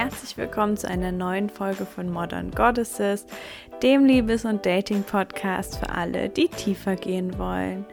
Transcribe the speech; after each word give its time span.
herzlich 0.00 0.38
willkommen 0.38 0.78
zu 0.78 0.88
einer 0.88 1.12
neuen 1.12 1.50
Folge 1.50 1.84
von 1.84 2.10
Modern 2.10 2.52
Goddesses, 2.52 3.26
dem 3.82 4.06
Liebes- 4.06 4.46
und 4.46 4.64
Dating-Podcast 4.64 5.76
für 5.76 5.90
alle, 5.90 6.30
die 6.30 6.48
tiefer 6.48 6.96
gehen 6.96 7.38
wollen. 7.38 7.84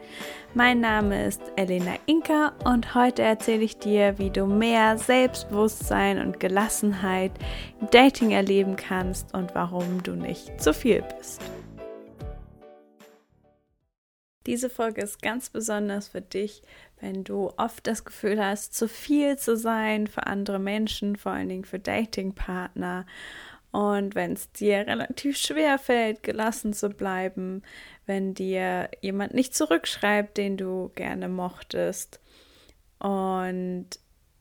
Mein 0.54 0.80
Name 0.80 1.26
ist 1.26 1.42
Elena 1.56 1.96
Inka 2.06 2.54
und 2.64 2.94
heute 2.94 3.20
erzähle 3.20 3.62
ich 3.62 3.76
dir, 3.76 4.18
wie 4.18 4.30
du 4.30 4.46
mehr 4.46 4.96
Selbstbewusstsein 4.96 6.18
und 6.18 6.40
Gelassenheit 6.40 7.32
im 7.78 7.90
Dating 7.90 8.30
erleben 8.30 8.76
kannst 8.76 9.34
und 9.34 9.54
warum 9.54 10.02
du 10.02 10.12
nicht 10.12 10.62
zu 10.62 10.72
viel 10.72 11.04
bist. 11.18 11.42
Diese 14.46 14.70
Folge 14.70 15.02
ist 15.02 15.20
ganz 15.20 15.50
besonders 15.50 16.08
für 16.08 16.22
dich, 16.22 16.62
wenn 17.00 17.24
du 17.24 17.52
oft 17.56 17.86
das 17.86 18.04
Gefühl 18.04 18.44
hast, 18.44 18.74
zu 18.74 18.88
viel 18.88 19.36
zu 19.36 19.56
sein 19.56 20.06
für 20.06 20.26
andere 20.26 20.58
Menschen, 20.58 21.16
vor 21.16 21.32
allen 21.32 21.48
Dingen 21.48 21.64
für 21.64 21.78
Datingpartner. 21.78 23.06
Und 23.70 24.14
wenn 24.14 24.32
es 24.32 24.50
dir 24.52 24.86
relativ 24.86 25.36
schwer 25.36 25.78
fällt, 25.78 26.22
gelassen 26.22 26.72
zu 26.72 26.88
bleiben, 26.88 27.62
wenn 28.06 28.34
dir 28.34 28.90
jemand 29.00 29.34
nicht 29.34 29.54
zurückschreibt, 29.54 30.36
den 30.38 30.56
du 30.56 30.90
gerne 30.94 31.28
mochtest. 31.28 32.20
Und 32.98 33.86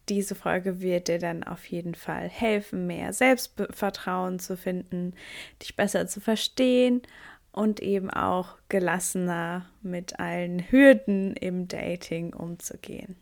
diese 0.09 0.35
Folge 0.35 0.79
wird 0.79 1.09
dir 1.09 1.19
dann 1.19 1.43
auf 1.43 1.65
jeden 1.65 1.93
Fall 1.93 2.29
helfen, 2.29 2.87
mehr 2.87 3.11
Selbstvertrauen 3.11 4.39
zu 4.39 4.55
finden, 4.55 5.13
dich 5.61 5.75
besser 5.75 6.07
zu 6.07 6.21
verstehen 6.21 7.01
und 7.51 7.79
eben 7.81 8.09
auch 8.09 8.57
gelassener 8.69 9.65
mit 9.81 10.19
allen 10.19 10.71
Hürden 10.71 11.35
im 11.35 11.67
Dating 11.67 12.33
umzugehen. 12.33 13.15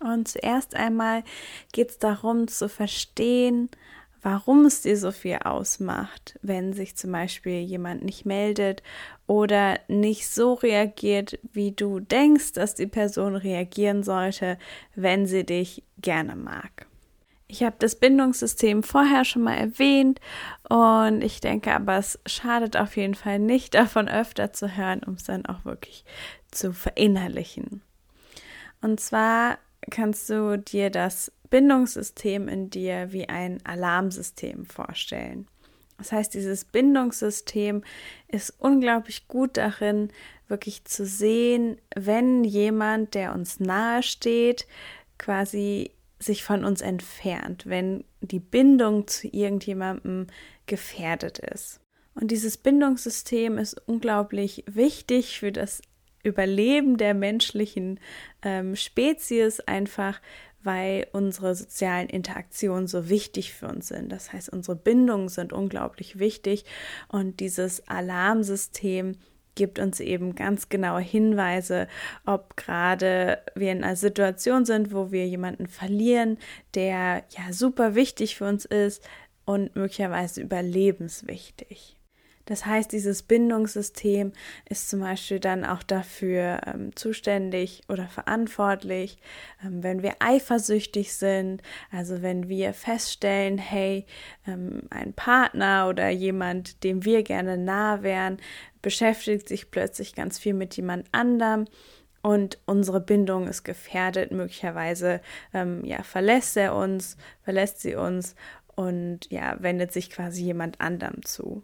Und 0.00 0.28
zuerst 0.28 0.76
einmal 0.76 1.24
geht 1.72 1.90
es 1.90 1.98
darum 1.98 2.46
zu 2.46 2.68
verstehen, 2.68 3.70
warum 4.24 4.64
es 4.64 4.82
dir 4.82 4.96
so 4.96 5.12
viel 5.12 5.36
ausmacht, 5.44 6.38
wenn 6.42 6.72
sich 6.72 6.96
zum 6.96 7.12
Beispiel 7.12 7.60
jemand 7.60 8.02
nicht 8.02 8.24
meldet 8.24 8.82
oder 9.26 9.78
nicht 9.86 10.28
so 10.28 10.54
reagiert, 10.54 11.38
wie 11.52 11.72
du 11.72 12.00
denkst, 12.00 12.52
dass 12.52 12.74
die 12.74 12.86
Person 12.86 13.36
reagieren 13.36 14.02
sollte, 14.02 14.58
wenn 14.94 15.26
sie 15.26 15.44
dich 15.44 15.84
gerne 15.98 16.36
mag. 16.36 16.86
Ich 17.54 17.62
habe 17.62 17.76
das 17.78 17.94
Bindungssystem 17.94 18.82
vorher 18.82 19.24
schon 19.24 19.42
mal 19.42 19.54
erwähnt 19.54 20.20
und 20.68 21.22
ich 21.22 21.40
denke 21.40 21.72
aber, 21.72 21.98
es 21.98 22.18
schadet 22.26 22.76
auf 22.76 22.96
jeden 22.96 23.14
Fall 23.14 23.38
nicht, 23.38 23.74
davon 23.74 24.08
öfter 24.08 24.52
zu 24.52 24.76
hören, 24.76 25.04
um 25.04 25.14
es 25.14 25.22
dann 25.22 25.46
auch 25.46 25.64
wirklich 25.64 26.04
zu 26.50 26.72
verinnerlichen. 26.72 27.80
Und 28.80 28.98
zwar 28.98 29.58
kannst 29.88 30.28
du 30.30 30.58
dir 30.58 30.90
das 30.90 31.30
Bindungssystem 31.48 32.48
in 32.48 32.70
dir 32.70 33.12
wie 33.12 33.28
ein 33.28 33.64
Alarmsystem 33.64 34.66
vorstellen. 34.66 35.46
Das 35.96 36.10
heißt, 36.10 36.34
dieses 36.34 36.64
Bindungssystem 36.64 37.84
ist 38.26 38.52
unglaublich 38.58 39.28
gut 39.28 39.58
darin, 39.58 40.08
wirklich 40.48 40.86
zu 40.86 41.06
sehen, 41.06 41.78
wenn 41.94 42.42
jemand, 42.42 43.14
der 43.14 43.32
uns 43.32 43.60
nahe 43.60 44.02
steht, 44.02 44.66
quasi 45.18 45.92
sich 46.24 46.44
von 46.44 46.64
uns 46.64 46.80
entfernt, 46.80 47.64
wenn 47.66 48.04
die 48.20 48.40
Bindung 48.40 49.06
zu 49.06 49.28
irgendjemandem 49.28 50.26
gefährdet 50.66 51.38
ist. 51.38 51.80
Und 52.14 52.30
dieses 52.30 52.56
Bindungssystem 52.56 53.58
ist 53.58 53.76
unglaublich 53.86 54.64
wichtig 54.66 55.38
für 55.38 55.52
das 55.52 55.82
Überleben 56.22 56.96
der 56.96 57.12
menschlichen 57.12 58.00
ähm, 58.42 58.76
Spezies, 58.76 59.60
einfach 59.60 60.20
weil 60.62 61.06
unsere 61.12 61.54
sozialen 61.54 62.08
Interaktionen 62.08 62.86
so 62.86 63.10
wichtig 63.10 63.52
für 63.52 63.68
uns 63.68 63.88
sind. 63.88 64.10
Das 64.10 64.32
heißt, 64.32 64.48
unsere 64.48 64.76
Bindungen 64.76 65.28
sind 65.28 65.52
unglaublich 65.52 66.18
wichtig 66.18 66.64
und 67.08 67.40
dieses 67.40 67.86
Alarmsystem 67.86 69.16
gibt 69.54 69.78
uns 69.78 70.00
eben 70.00 70.34
ganz 70.34 70.68
genaue 70.68 71.00
Hinweise, 71.00 71.88
ob 72.26 72.56
gerade 72.56 73.38
wir 73.54 73.72
in 73.72 73.84
einer 73.84 73.96
Situation 73.96 74.64
sind, 74.64 74.92
wo 74.92 75.12
wir 75.12 75.26
jemanden 75.26 75.66
verlieren, 75.66 76.38
der 76.74 77.24
ja 77.30 77.52
super 77.52 77.94
wichtig 77.94 78.36
für 78.36 78.46
uns 78.46 78.64
ist 78.64 79.02
und 79.44 79.76
möglicherweise 79.76 80.40
überlebenswichtig. 80.40 81.96
Das 82.46 82.66
heißt, 82.66 82.92
dieses 82.92 83.22
Bindungssystem 83.22 84.32
ist 84.68 84.90
zum 84.90 85.00
Beispiel 85.00 85.40
dann 85.40 85.64
auch 85.64 85.82
dafür 85.82 86.60
ähm, 86.66 86.94
zuständig 86.94 87.82
oder 87.88 88.06
verantwortlich, 88.06 89.18
ähm, 89.64 89.82
wenn 89.82 90.02
wir 90.02 90.16
eifersüchtig 90.20 91.14
sind, 91.14 91.62
also 91.90 92.22
wenn 92.22 92.48
wir 92.48 92.74
feststellen, 92.74 93.58
hey, 93.58 94.06
ähm, 94.46 94.82
ein 94.90 95.14
Partner 95.14 95.88
oder 95.88 96.10
jemand, 96.10 96.84
dem 96.84 97.04
wir 97.04 97.22
gerne 97.22 97.56
nah 97.56 98.02
wären, 98.02 98.38
beschäftigt 98.82 99.48
sich 99.48 99.70
plötzlich 99.70 100.14
ganz 100.14 100.38
viel 100.38 100.54
mit 100.54 100.76
jemand 100.76 101.06
anderem 101.12 101.66
und 102.24 102.58
unsere 102.64 103.00
Bindung 103.00 103.48
ist 103.48 103.64
gefährdet. 103.64 104.32
Möglicherweise 104.32 105.20
ähm, 105.52 105.84
ja, 105.84 106.02
verlässt 106.02 106.56
er 106.56 106.74
uns, 106.74 107.18
verlässt 107.42 107.80
sie 107.80 107.96
uns 107.96 108.34
und 108.74 109.30
ja, 109.30 109.56
wendet 109.60 109.92
sich 109.92 110.10
quasi 110.10 110.42
jemand 110.42 110.80
anderem 110.80 111.24
zu. 111.24 111.62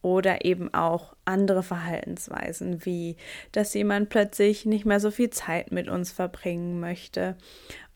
Oder 0.00 0.44
eben 0.44 0.72
auch 0.72 1.16
andere 1.24 1.62
Verhaltensweisen, 1.62 2.84
wie 2.84 3.16
dass 3.52 3.74
jemand 3.74 4.10
plötzlich 4.10 4.64
nicht 4.64 4.84
mehr 4.84 5.00
so 5.00 5.10
viel 5.10 5.30
Zeit 5.30 5.72
mit 5.72 5.88
uns 5.88 6.12
verbringen 6.12 6.78
möchte. 6.80 7.36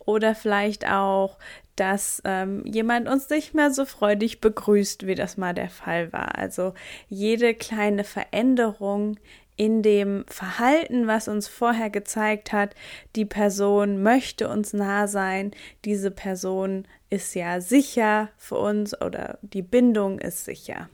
Oder 0.05 0.35
vielleicht 0.35 0.89
auch, 0.89 1.39
dass 1.77 2.21
ähm, 2.25 2.65
jemand 2.67 3.09
uns 3.09 3.31
nicht 3.31 3.55
mehr 3.55 3.71
so 3.71 3.85
freudig 3.85 4.41
begrüßt, 4.41 5.07
wie 5.07 5.15
das 5.15 5.37
mal 5.37 5.55
der 5.55 5.71
Fall 5.71 6.13
war. 6.13 6.37
Also 6.39 6.75
jede 7.09 7.55
kleine 7.55 8.05
Veränderung 8.05 9.17
in 9.57 9.83
dem 9.83 10.25
Verhalten, 10.29 11.07
was 11.07 11.29
uns 11.29 11.47
vorher 11.47 11.91
gezeigt 11.91 12.53
hat, 12.53 12.75
die 13.15 13.25
Person 13.25 14.03
möchte 14.03 14.49
uns 14.49 14.73
nah 14.73 15.07
sein, 15.07 15.53
diese 15.85 16.11
Person 16.11 16.87
ist 17.11 17.35
ja 17.35 17.61
sicher 17.61 18.31
für 18.39 18.57
uns 18.57 19.01
oder 19.01 19.39
die 19.43 19.63
Bindung 19.63 20.19
ist 20.19 20.45
sicher. 20.47 20.89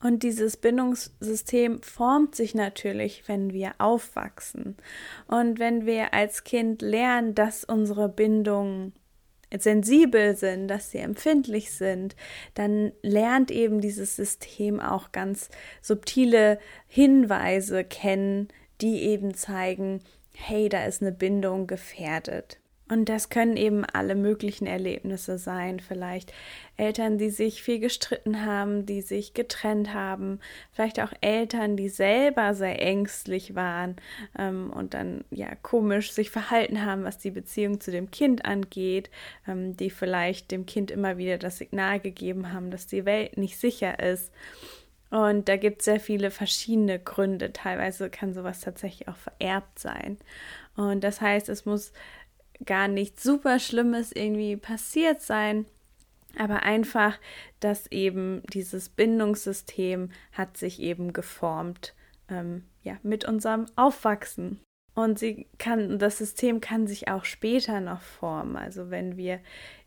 Und 0.00 0.22
dieses 0.22 0.56
Bindungssystem 0.56 1.82
formt 1.82 2.34
sich 2.34 2.54
natürlich, 2.54 3.24
wenn 3.26 3.52
wir 3.52 3.72
aufwachsen. 3.78 4.76
Und 5.26 5.58
wenn 5.58 5.86
wir 5.86 6.14
als 6.14 6.44
Kind 6.44 6.82
lernen, 6.82 7.34
dass 7.34 7.64
unsere 7.64 8.08
Bindungen 8.08 8.92
sensibel 9.56 10.36
sind, 10.36 10.68
dass 10.68 10.90
sie 10.90 10.98
empfindlich 10.98 11.72
sind, 11.72 12.14
dann 12.54 12.92
lernt 13.02 13.50
eben 13.50 13.80
dieses 13.80 14.14
System 14.14 14.78
auch 14.78 15.10
ganz 15.10 15.48
subtile 15.80 16.58
Hinweise 16.86 17.82
kennen, 17.82 18.48
die 18.80 19.02
eben 19.02 19.34
zeigen, 19.34 20.00
hey, 20.34 20.68
da 20.68 20.84
ist 20.84 21.02
eine 21.02 21.12
Bindung 21.12 21.66
gefährdet. 21.66 22.58
Und 22.90 23.08
das 23.08 23.28
können 23.28 23.56
eben 23.56 23.84
alle 23.84 24.14
möglichen 24.14 24.66
Erlebnisse 24.66 25.38
sein. 25.38 25.80
Vielleicht 25.80 26.32
Eltern, 26.76 27.18
die 27.18 27.30
sich 27.30 27.62
viel 27.62 27.80
gestritten 27.80 28.46
haben, 28.46 28.86
die 28.86 29.02
sich 29.02 29.34
getrennt 29.34 29.92
haben. 29.92 30.40
Vielleicht 30.72 31.00
auch 31.00 31.12
Eltern, 31.20 31.76
die 31.76 31.88
selber 31.88 32.54
sehr 32.54 32.80
ängstlich 32.80 33.54
waren 33.54 33.96
ähm, 34.38 34.70
und 34.70 34.94
dann 34.94 35.24
ja 35.30 35.54
komisch 35.56 36.12
sich 36.12 36.30
verhalten 36.30 36.84
haben, 36.84 37.04
was 37.04 37.18
die 37.18 37.30
Beziehung 37.30 37.80
zu 37.80 37.90
dem 37.90 38.10
Kind 38.10 38.44
angeht. 38.44 39.10
Ähm, 39.46 39.76
die 39.76 39.90
vielleicht 39.90 40.50
dem 40.50 40.66
Kind 40.66 40.90
immer 40.90 41.18
wieder 41.18 41.38
das 41.38 41.58
Signal 41.58 42.00
gegeben 42.00 42.52
haben, 42.52 42.70
dass 42.70 42.86
die 42.86 43.04
Welt 43.04 43.36
nicht 43.36 43.58
sicher 43.58 43.98
ist. 43.98 44.32
Und 45.10 45.48
da 45.48 45.56
gibt 45.56 45.80
es 45.80 45.86
sehr 45.86 46.00
viele 46.00 46.30
verschiedene 46.30 46.98
Gründe. 46.98 47.52
Teilweise 47.52 48.10
kann 48.10 48.34
sowas 48.34 48.60
tatsächlich 48.60 49.08
auch 49.08 49.16
vererbt 49.16 49.78
sein. 49.78 50.18
Und 50.76 51.02
das 51.02 51.20
heißt, 51.20 51.48
es 51.48 51.64
muss 51.64 51.92
gar 52.64 52.88
nichts 52.88 53.22
super 53.22 53.58
Schlimmes 53.58 54.12
irgendwie 54.12 54.56
passiert 54.56 55.22
sein, 55.22 55.66
aber 56.36 56.62
einfach, 56.62 57.18
dass 57.60 57.86
eben 57.90 58.42
dieses 58.52 58.88
Bindungssystem 58.88 60.10
hat 60.32 60.56
sich 60.56 60.80
eben 60.80 61.12
geformt, 61.12 61.94
ähm, 62.28 62.64
ja, 62.82 62.98
mit 63.02 63.24
unserem 63.24 63.66
Aufwachsen. 63.76 64.60
Und 64.94 65.18
sie 65.18 65.46
kann, 65.58 65.98
das 65.98 66.18
System 66.18 66.60
kann 66.60 66.86
sich 66.86 67.08
auch 67.08 67.24
später 67.24 67.80
noch 67.80 68.00
formen. 68.00 68.56
Also 68.56 68.90
wenn 68.90 69.16
wir 69.16 69.40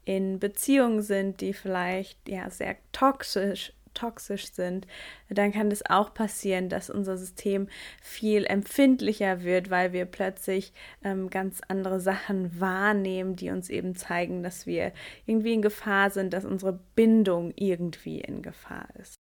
in 0.05 0.39
Beziehungen 0.39 1.01
sind, 1.01 1.41
die 1.41 1.53
vielleicht 1.53 2.27
ja 2.29 2.49
sehr 2.49 2.77
toxisch 2.91 3.73
toxisch 4.01 4.51
sind, 4.51 4.87
dann 5.29 5.51
kann 5.51 5.71
es 5.71 5.85
auch 5.87 6.13
passieren, 6.13 6.69
dass 6.69 6.89
unser 6.89 7.17
System 7.17 7.67
viel 8.01 8.45
empfindlicher 8.45 9.43
wird, 9.43 9.69
weil 9.69 9.93
wir 9.93 10.05
plötzlich 10.05 10.73
ähm, 11.03 11.29
ganz 11.29 11.61
andere 11.67 11.99
Sachen 11.99 12.59
wahrnehmen, 12.59 13.35
die 13.35 13.51
uns 13.51 13.69
eben 13.69 13.95
zeigen, 13.95 14.43
dass 14.43 14.65
wir 14.65 14.91
irgendwie 15.25 15.53
in 15.53 15.61
Gefahr 15.61 16.09
sind, 16.09 16.33
dass 16.33 16.45
unsere 16.45 16.79
Bindung 16.95 17.53
irgendwie 17.55 18.21
in 18.21 18.41
Gefahr 18.41 18.87
ist. 18.99 19.20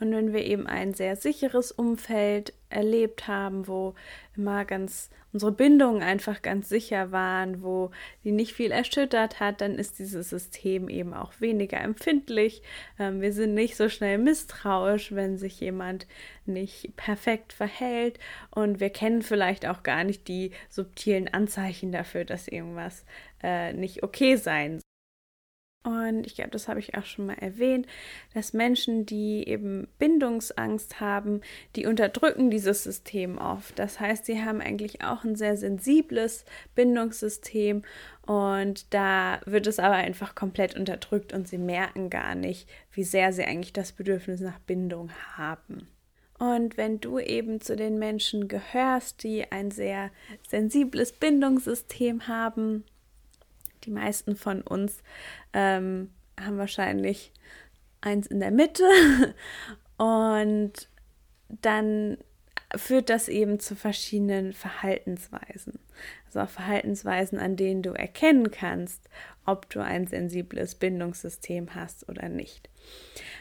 Und 0.00 0.12
wenn 0.12 0.32
wir 0.32 0.44
eben 0.44 0.66
ein 0.66 0.92
sehr 0.94 1.16
sicheres 1.16 1.72
Umfeld 1.72 2.52
erlebt 2.68 3.28
haben, 3.28 3.68
wo 3.68 3.94
immer 4.36 4.64
ganz 4.64 5.10
unsere 5.32 5.52
Bindungen 5.52 6.02
einfach 6.02 6.42
ganz 6.42 6.68
sicher 6.68 7.10
waren, 7.10 7.62
wo 7.62 7.90
die 8.22 8.30
nicht 8.30 8.54
viel 8.54 8.70
erschüttert 8.70 9.40
hat, 9.40 9.60
dann 9.60 9.74
ist 9.74 9.98
dieses 9.98 10.30
System 10.30 10.88
eben 10.88 11.12
auch 11.12 11.32
weniger 11.40 11.80
empfindlich. 11.80 12.62
Ähm, 12.98 13.20
wir 13.20 13.32
sind 13.32 13.54
nicht 13.54 13.76
so 13.76 13.88
schnell 13.88 14.18
misstrauisch, 14.18 15.12
wenn 15.12 15.36
sich 15.36 15.60
jemand 15.60 16.06
nicht 16.46 16.94
perfekt 16.96 17.52
verhält 17.52 18.18
und 18.50 18.78
wir 18.78 18.90
kennen 18.90 19.22
vielleicht 19.22 19.66
auch 19.66 19.82
gar 19.82 20.04
nicht 20.04 20.28
die 20.28 20.52
subtilen 20.68 21.28
Anzeichen 21.28 21.90
dafür, 21.90 22.24
dass 22.24 22.46
irgendwas 22.46 23.04
äh, 23.42 23.72
nicht 23.72 24.04
okay 24.04 24.36
sein 24.36 24.78
soll. 24.78 24.93
Und 25.84 26.26
ich 26.26 26.34
glaube, 26.34 26.50
das 26.50 26.66
habe 26.66 26.80
ich 26.80 26.96
auch 26.96 27.04
schon 27.04 27.26
mal 27.26 27.38
erwähnt, 27.38 27.86
dass 28.32 28.54
Menschen, 28.54 29.04
die 29.04 29.46
eben 29.46 29.86
Bindungsangst 29.98 30.98
haben, 30.98 31.42
die 31.76 31.84
unterdrücken 31.84 32.50
dieses 32.50 32.84
System 32.84 33.36
oft. 33.36 33.78
Das 33.78 34.00
heißt, 34.00 34.24
sie 34.24 34.42
haben 34.42 34.62
eigentlich 34.62 35.04
auch 35.04 35.24
ein 35.24 35.36
sehr 35.36 35.58
sensibles 35.58 36.46
Bindungssystem 36.74 37.82
und 38.26 38.94
da 38.94 39.42
wird 39.44 39.66
es 39.66 39.78
aber 39.78 39.96
einfach 39.96 40.34
komplett 40.34 40.74
unterdrückt 40.74 41.34
und 41.34 41.46
sie 41.46 41.58
merken 41.58 42.08
gar 42.08 42.34
nicht, 42.34 42.66
wie 42.92 43.04
sehr 43.04 43.34
sie 43.34 43.44
eigentlich 43.44 43.74
das 43.74 43.92
Bedürfnis 43.92 44.40
nach 44.40 44.58
Bindung 44.60 45.10
haben. 45.36 45.86
Und 46.38 46.78
wenn 46.78 46.98
du 47.00 47.18
eben 47.18 47.60
zu 47.60 47.76
den 47.76 47.98
Menschen 47.98 48.48
gehörst, 48.48 49.22
die 49.22 49.52
ein 49.52 49.70
sehr 49.70 50.10
sensibles 50.48 51.12
Bindungssystem 51.12 52.26
haben, 52.26 52.84
die 53.84 53.90
meisten 53.90 54.36
von 54.36 54.62
uns 54.62 55.02
ähm, 55.52 56.10
haben 56.40 56.58
wahrscheinlich 56.58 57.32
eins 58.00 58.26
in 58.26 58.40
der 58.40 58.50
Mitte 58.50 58.84
und 59.96 60.72
dann 61.48 62.18
führt 62.76 63.10
das 63.10 63.28
eben 63.28 63.60
zu 63.60 63.76
verschiedenen 63.76 64.52
Verhaltensweisen. 64.52 65.78
Also 66.26 66.40
auch 66.40 66.48
Verhaltensweisen, 66.48 67.38
an 67.38 67.56
denen 67.56 67.82
du 67.82 67.90
erkennen 67.90 68.50
kannst, 68.50 69.08
ob 69.46 69.70
du 69.70 69.80
ein 69.80 70.06
sensibles 70.06 70.74
Bindungssystem 70.74 71.74
hast 71.74 72.08
oder 72.08 72.28
nicht. 72.28 72.68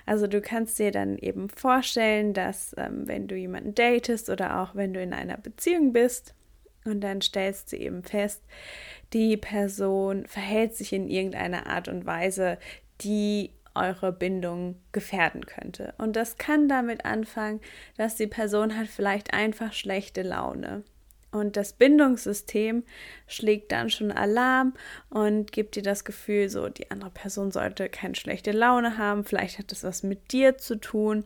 Also 0.06 0.28
du 0.28 0.42
kannst 0.42 0.78
dir 0.80 0.92
dann 0.92 1.18
eben 1.18 1.50
vorstellen, 1.50 2.34
dass 2.34 2.76
ähm, 2.78 3.08
wenn 3.08 3.28
du 3.28 3.36
jemanden 3.36 3.74
datest 3.74 4.30
oder 4.30 4.62
auch 4.62 4.76
wenn 4.76 4.94
du 4.94 5.02
in 5.02 5.14
einer 5.14 5.38
Beziehung 5.38 5.94
bist 5.94 6.36
und 6.86 7.02
dann 7.02 7.22
stellst 7.22 7.72
du 7.72 7.78
eben 7.78 8.04
fest, 8.04 8.44
die 9.14 9.38
Person 9.38 10.26
verhält 10.28 10.76
sich 10.76 10.94
in 10.94 11.08
irgendeiner 11.08 11.68
Art 11.68 11.88
und 11.88 12.06
Weise, 12.06 12.58
die 13.02 13.52
eure 13.76 14.12
Bindung 14.12 14.76
gefährden 14.92 15.46
könnte. 15.46 15.94
Und 15.98 16.16
das 16.16 16.38
kann 16.38 16.68
damit 16.68 17.06
anfangen, 17.06 17.60
dass 17.98 18.16
die 18.16 18.28
Person 18.28 18.78
hat 18.78 18.88
vielleicht 18.88 19.34
einfach 19.34 19.74
schlechte 19.74 20.22
Laune. 20.22 20.84
Und 21.32 21.58
das 21.58 21.74
Bindungssystem 21.74 22.84
schlägt 23.26 23.72
dann 23.72 23.90
schon 23.90 24.12
Alarm 24.12 24.74
und 25.10 25.52
gibt 25.52 25.76
dir 25.76 25.82
das 25.82 26.06
Gefühl, 26.06 26.48
so 26.48 26.70
die 26.70 26.92
andere 26.92 27.10
Person 27.10 27.52
sollte 27.52 27.90
keine 27.90 28.14
schlechte 28.14 28.52
Laune 28.52 29.00
haben, 29.00 29.26
vielleicht 29.26 29.58
hat 29.58 29.72
das 29.72 29.84
was 29.84 30.04
mit 30.04 30.32
dir 30.32 30.60
zu 30.60 30.76
tun. 30.76 31.24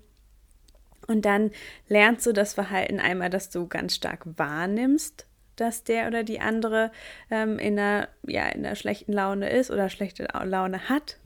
Und 1.07 1.25
dann 1.25 1.51
lernst 1.89 2.25
du 2.25 2.31
das 2.31 2.54
Verhalten 2.54 3.01
einmal, 3.01 3.30
dass 3.30 3.50
du 3.50 3.68
ganz 3.68 3.95
stark 3.95 4.21
wahrnimmst, 4.38 5.27
dass 5.57 5.83
der 5.83 6.07
oder 6.07 6.24
die 6.24 6.39
andere 6.39 6.92
ähm, 7.30 7.59
in, 7.59 7.77
einer, 7.77 8.07
ja, 8.25 8.48
in 8.48 8.65
einer 8.65 8.75
schlechten 8.75 9.12
Laune 9.12 9.50
ist 9.50 9.69
oder 9.69 9.89
schlechte 9.89 10.27
Laune 10.44 10.89
hat. 10.89 11.18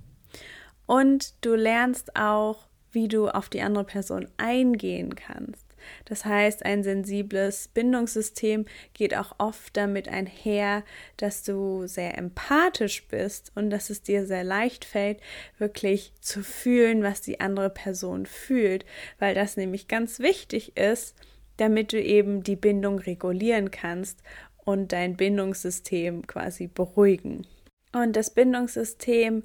Und 0.88 1.34
du 1.46 1.56
lernst 1.56 2.16
auch, 2.16 2.68
wie 2.92 3.08
du 3.08 3.30
auf 3.30 3.48
die 3.48 3.62
andere 3.62 3.86
Person 3.86 4.28
eingehen 4.38 5.16
kannst. 5.16 5.72
Das 6.06 6.26
heißt, 6.26 6.66
ein 6.66 6.84
sensibles 6.84 7.68
Bindungssystem 7.70 8.66
geht 8.94 9.16
auch 9.16 9.36
oft 9.38 9.76
damit 9.76 10.08
einher, 10.08 10.84
dass 11.18 11.44
du 11.44 11.88
sehr 11.88 12.18
empathisch 12.18 13.08
bist 13.08 13.52
und 13.56 13.70
dass 13.70 13.90
es 13.90 14.04
dir 14.04 14.26
sehr 14.26 14.44
leicht 14.44 14.86
fällt, 14.86 15.20
wirklich 15.58 16.14
zu 16.22 16.44
fühlen, 16.44 17.04
was 17.04 17.22
die 17.22 17.40
andere 17.40 17.70
Person 17.70 18.26
fühlt, 18.26 18.86
weil 19.20 19.36
das 19.36 19.58
nämlich 19.58 19.88
ganz 19.88 20.20
wichtig 20.20 20.78
ist, 20.78 21.16
damit 21.62 21.94
du 21.94 22.02
eben 22.02 22.42
die 22.42 22.56
Bindung 22.56 22.98
regulieren 22.98 23.70
kannst 23.70 24.24
und 24.66 24.92
dein 24.94 25.16
Bindungssystem 25.16 26.26
quasi 26.26 26.66
beruhigen. 26.66 27.46
Und 27.94 28.16
das 28.16 28.32
Bindungssystem 28.32 29.44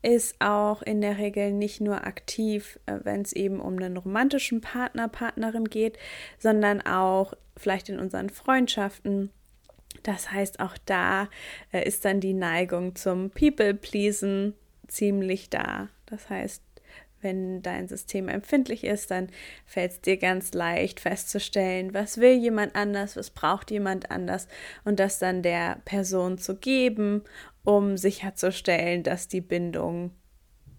ist 0.00 0.40
auch 0.40 0.80
in 0.80 1.02
der 1.02 1.18
Regel 1.18 1.52
nicht 1.52 1.82
nur 1.82 2.06
aktiv, 2.06 2.78
äh, 2.86 3.00
wenn 3.02 3.20
es 3.20 3.34
eben 3.34 3.60
um 3.60 3.76
einen 3.76 3.98
romantischen 3.98 4.62
Partner, 4.62 5.08
Partnerin 5.08 5.66
geht, 5.66 5.98
sondern 6.38 6.80
auch 6.80 7.34
vielleicht 7.56 7.90
in 7.90 7.98
unseren 7.98 8.30
Freundschaften. 8.30 9.30
Das 10.04 10.30
heißt, 10.30 10.60
auch 10.60 10.78
da 10.86 11.28
äh, 11.70 11.86
ist 11.86 12.02
dann 12.06 12.20
die 12.20 12.32
Neigung 12.32 12.94
zum 12.94 13.28
People-Pleasen 13.30 14.54
ziemlich 14.86 15.50
da. 15.50 15.88
Das 16.06 16.30
heißt, 16.30 16.62
wenn 17.20 17.62
dein 17.62 17.88
System 17.88 18.28
empfindlich 18.28 18.84
ist, 18.84 19.10
dann 19.10 19.28
fällt 19.66 19.92
es 19.92 20.00
dir 20.00 20.16
ganz 20.16 20.52
leicht 20.52 21.00
festzustellen, 21.00 21.94
was 21.94 22.18
will 22.18 22.34
jemand 22.34 22.76
anders, 22.76 23.16
was 23.16 23.30
braucht 23.30 23.70
jemand 23.70 24.10
anders 24.10 24.48
und 24.84 25.00
das 25.00 25.18
dann 25.18 25.42
der 25.42 25.80
Person 25.84 26.38
zu 26.38 26.56
geben, 26.56 27.24
um 27.64 27.96
sicherzustellen, 27.96 29.02
dass 29.02 29.28
die 29.28 29.40
Bindung 29.40 30.12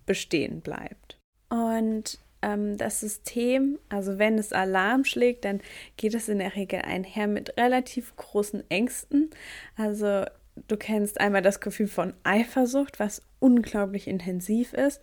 bestehen 0.06 0.62
bleibt. 0.62 1.19
Und 1.50 2.19
ähm, 2.42 2.77
das 2.77 3.00
System, 3.00 3.80
also 3.89 4.18
wenn 4.18 4.38
es 4.38 4.53
Alarm 4.53 5.03
schlägt, 5.03 5.45
dann 5.45 5.62
geht 5.97 6.13
es 6.13 6.30
in 6.30 6.39
der 6.39 6.56
Regel 6.56 6.81
einher 6.81 7.27
mit 7.27 7.57
relativ 7.57 8.15
großen 8.15 8.63
Ängsten. 8.69 9.30
Also 9.75 10.25
du 10.68 10.77
kennst 10.77 11.19
einmal 11.19 11.42
das 11.42 11.59
Gefühl 11.59 11.88
von 11.88 12.13
Eifersucht, 12.24 13.00
was 13.00 13.21
unglaublich 13.39 14.07
intensiv 14.07 14.74
ist 14.74 15.01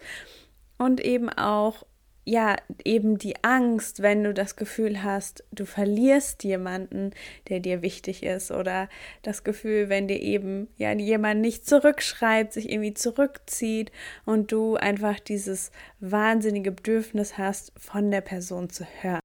und 0.79 1.01
eben 1.01 1.29
auch 1.29 1.85
ja, 2.29 2.57
eben 2.85 3.19
die 3.19 3.37
Angst, 3.45 4.03
wenn 4.03 4.25
du 4.25 4.35
das 4.35 4.57
Gefühl 4.57 5.05
hast, 5.05 5.45
du 5.53 5.65
verlierst 5.65 6.43
jemanden, 6.43 7.13
der 7.49 7.61
dir 7.61 7.83
wichtig 7.83 8.25
ist, 8.25 8.51
oder 8.51 8.89
das 9.23 9.45
Gefühl, 9.45 9.89
wenn 9.89 10.09
dir 10.09 10.21
eben 10.21 10.67
ja 10.77 10.93
jemand 10.93 11.41
nicht 11.41 11.69
zurückschreibt, 11.69 12.53
sich 12.53 12.69
irgendwie 12.69 12.95
zurückzieht 12.95 13.93
und 14.25 14.51
du 14.51 14.75
einfach 14.75 15.21
dieses 15.21 15.71
wahnsinnige 16.01 16.73
Bedürfnis 16.73 17.39
hast, 17.39 17.73
von 17.79 18.11
der 18.11 18.23
Person 18.23 18.71
zu 18.71 18.85
hören. 19.03 19.21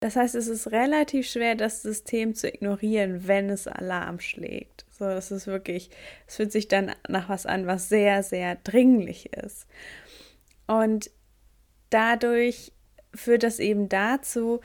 Das 0.00 0.14
heißt, 0.14 0.36
es 0.36 0.46
ist 0.46 0.70
relativ 0.70 1.26
schwer, 1.28 1.56
das 1.56 1.82
System 1.82 2.34
zu 2.36 2.48
ignorieren, 2.48 3.26
wenn 3.26 3.50
es 3.50 3.66
Alarm 3.66 4.20
schlägt. 4.20 4.84
So, 4.90 5.04
das 5.04 5.32
ist 5.32 5.48
wirklich, 5.48 5.90
es 6.28 6.36
fühlt 6.36 6.52
sich 6.52 6.68
dann 6.68 6.92
nach 7.08 7.28
was 7.28 7.44
an, 7.44 7.66
was 7.66 7.88
sehr, 7.88 8.22
sehr 8.22 8.56
dringlich 8.56 9.32
ist. 9.32 9.66
Und 10.66 11.10
dadurch 11.90 12.72
führt 13.14 13.42
das 13.42 13.58
eben 13.58 13.88
dazu, 13.88 14.60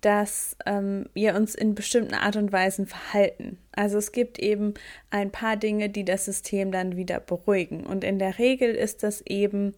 dass 0.00 0.56
ähm, 0.66 1.08
wir 1.14 1.34
uns 1.34 1.54
in 1.54 1.74
bestimmten 1.74 2.14
Art 2.14 2.36
und 2.36 2.52
Weisen 2.52 2.86
verhalten. 2.86 3.58
Also 3.72 3.98
es 3.98 4.12
gibt 4.12 4.38
eben 4.38 4.74
ein 5.10 5.32
paar 5.32 5.56
Dinge, 5.56 5.88
die 5.88 6.04
das 6.04 6.26
System 6.26 6.70
dann 6.70 6.96
wieder 6.96 7.18
beruhigen. 7.18 7.84
Und 7.84 8.04
in 8.04 8.18
der 8.18 8.38
Regel 8.38 8.74
ist 8.74 9.02
das 9.02 9.22
eben, 9.22 9.74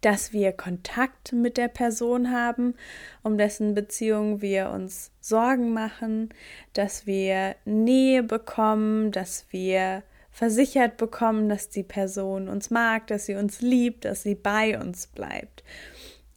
dass 0.00 0.32
wir 0.32 0.52
Kontakt 0.52 1.32
mit 1.32 1.56
der 1.56 1.68
Person 1.68 2.30
haben, 2.30 2.74
um 3.22 3.36
dessen 3.36 3.74
Beziehung 3.74 4.40
wir 4.40 4.70
uns 4.70 5.10
Sorgen 5.20 5.72
machen, 5.72 6.30
dass 6.72 7.06
wir 7.06 7.56
Nähe 7.64 8.22
bekommen, 8.22 9.10
dass 9.10 9.46
wir 9.50 10.04
versichert 10.38 10.98
bekommen, 10.98 11.48
dass 11.48 11.68
die 11.68 11.82
Person 11.82 12.48
uns 12.48 12.70
mag, 12.70 13.08
dass 13.08 13.26
sie 13.26 13.34
uns 13.34 13.60
liebt, 13.60 14.04
dass 14.04 14.22
sie 14.22 14.36
bei 14.36 14.78
uns 14.78 15.08
bleibt. 15.08 15.64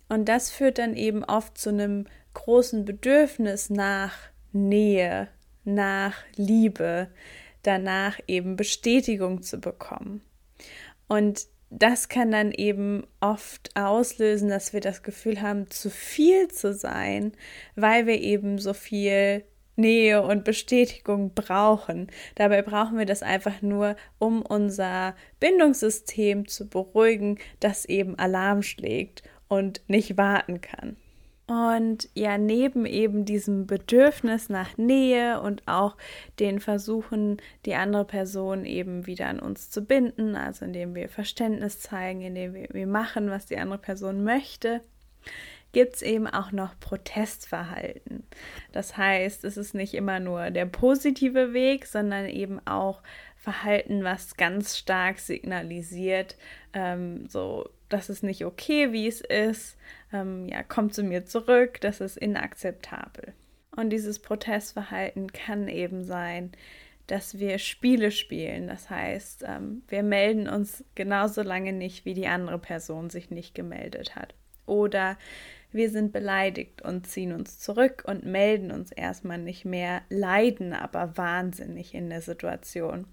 Und 0.09 0.27
das 0.27 0.49
führt 0.49 0.79
dann 0.79 0.95
eben 0.95 1.23
oft 1.23 1.55
zu 1.55 1.69
einem 1.69 2.07
großen 2.33 2.83
Bedürfnis 2.83 3.69
nach 3.69 4.13
Nähe, 4.53 5.27
nach 5.65 6.15
Liebe, 6.35 7.09
danach 7.61 8.19
eben 8.25 8.55
Bestätigung 8.55 9.43
zu 9.43 9.59
bekommen. 9.59 10.23
Und 11.07 11.45
das 11.69 12.09
kann 12.09 12.31
dann 12.31 12.51
eben 12.53 13.05
oft 13.19 13.69
auslösen, 13.75 14.49
dass 14.49 14.73
wir 14.73 14.81
das 14.81 15.03
Gefühl 15.03 15.43
haben, 15.43 15.69
zu 15.69 15.91
viel 15.91 16.47
zu 16.47 16.73
sein, 16.73 17.33
weil 17.75 18.07
wir 18.07 18.19
eben 18.19 18.57
so 18.57 18.73
viel 18.73 19.43
Nähe 19.75 20.21
und 20.21 20.43
Bestätigung 20.43 21.33
brauchen. 21.33 22.07
Dabei 22.35 22.61
brauchen 22.61 22.97
wir 22.97 23.05
das 23.05 23.23
einfach 23.23 23.61
nur, 23.61 23.95
um 24.19 24.41
unser 24.41 25.15
Bindungssystem 25.39 26.47
zu 26.47 26.69
beruhigen, 26.69 27.39
das 27.59 27.85
eben 27.85 28.17
Alarm 28.17 28.61
schlägt 28.63 29.23
und 29.47 29.81
nicht 29.87 30.17
warten 30.17 30.61
kann. 30.61 30.97
Und 31.51 32.07
ja, 32.13 32.37
neben 32.37 32.85
eben 32.85 33.25
diesem 33.25 33.67
Bedürfnis 33.67 34.47
nach 34.47 34.77
Nähe 34.77 35.41
und 35.41 35.67
auch 35.67 35.97
den 36.39 36.61
Versuchen, 36.61 37.41
die 37.65 37.75
andere 37.75 38.05
Person 38.05 38.63
eben 38.63 39.05
wieder 39.05 39.27
an 39.27 39.41
uns 39.41 39.69
zu 39.69 39.81
binden, 39.81 40.37
also 40.37 40.63
indem 40.63 40.95
wir 40.95 41.09
Verständnis 41.09 41.81
zeigen, 41.81 42.21
indem 42.21 42.53
wir, 42.53 42.87
machen, 42.87 43.29
was 43.29 43.47
die 43.47 43.57
andere 43.57 43.79
Person 43.79 44.23
möchte, 44.23 44.79
gibt 45.71 45.95
es 45.95 46.01
eben 46.01 46.27
auch 46.27 46.51
noch 46.51 46.79
Protestverhalten. 46.79 48.23
Das 48.71 48.97
heißt, 48.97 49.43
es 49.45 49.57
ist 49.57 49.73
nicht 49.73 49.93
immer 49.93 50.19
nur 50.19 50.51
der 50.51 50.65
positive 50.65 51.53
Weg, 51.53 51.85
sondern 51.85 52.27
eben 52.27 52.65
auch 52.65 53.01
Verhalten, 53.35 54.03
was 54.03 54.37
ganz 54.37 54.77
stark 54.77 55.19
signalisiert, 55.19 56.35
ähm, 56.73 57.27
so, 57.27 57.67
das 57.89 58.09
ist 58.09 58.23
nicht 58.23 58.45
okay, 58.45 58.93
wie 58.93 59.07
es 59.07 59.21
ist, 59.21 59.77
ähm, 60.13 60.47
ja, 60.47 60.61
kommt 60.61 60.93
zu 60.93 61.03
mir 61.03 61.25
zurück, 61.25 61.81
das 61.81 62.01
ist 62.01 62.17
inakzeptabel. 62.17 63.33
Und 63.75 63.89
dieses 63.89 64.19
Protestverhalten 64.19 65.31
kann 65.31 65.67
eben 65.67 66.03
sein, 66.03 66.51
dass 67.07 67.39
wir 67.39 67.57
Spiele 67.57 68.11
spielen. 68.11 68.67
Das 68.67 68.89
heißt, 68.89 69.43
ähm, 69.47 69.81
wir 69.87 70.03
melden 70.03 70.47
uns 70.47 70.83
genauso 70.95 71.41
lange 71.41 71.73
nicht, 71.73 72.05
wie 72.05 72.13
die 72.13 72.27
andere 72.27 72.59
Person 72.59 73.09
sich 73.09 73.31
nicht 73.31 73.55
gemeldet 73.55 74.15
hat. 74.15 74.33
Oder 74.65 75.17
wir 75.71 75.89
sind 75.89 76.11
beleidigt 76.11 76.81
und 76.81 77.07
ziehen 77.07 77.31
uns 77.33 77.59
zurück 77.59 78.03
und 78.05 78.25
melden 78.25 78.71
uns 78.71 78.91
erstmal 78.91 79.37
nicht 79.37 79.65
mehr, 79.65 80.01
leiden 80.09 80.73
aber 80.73 81.17
wahnsinnig 81.17 81.93
in 81.93 82.09
der 82.09 82.21
Situation. 82.21 83.05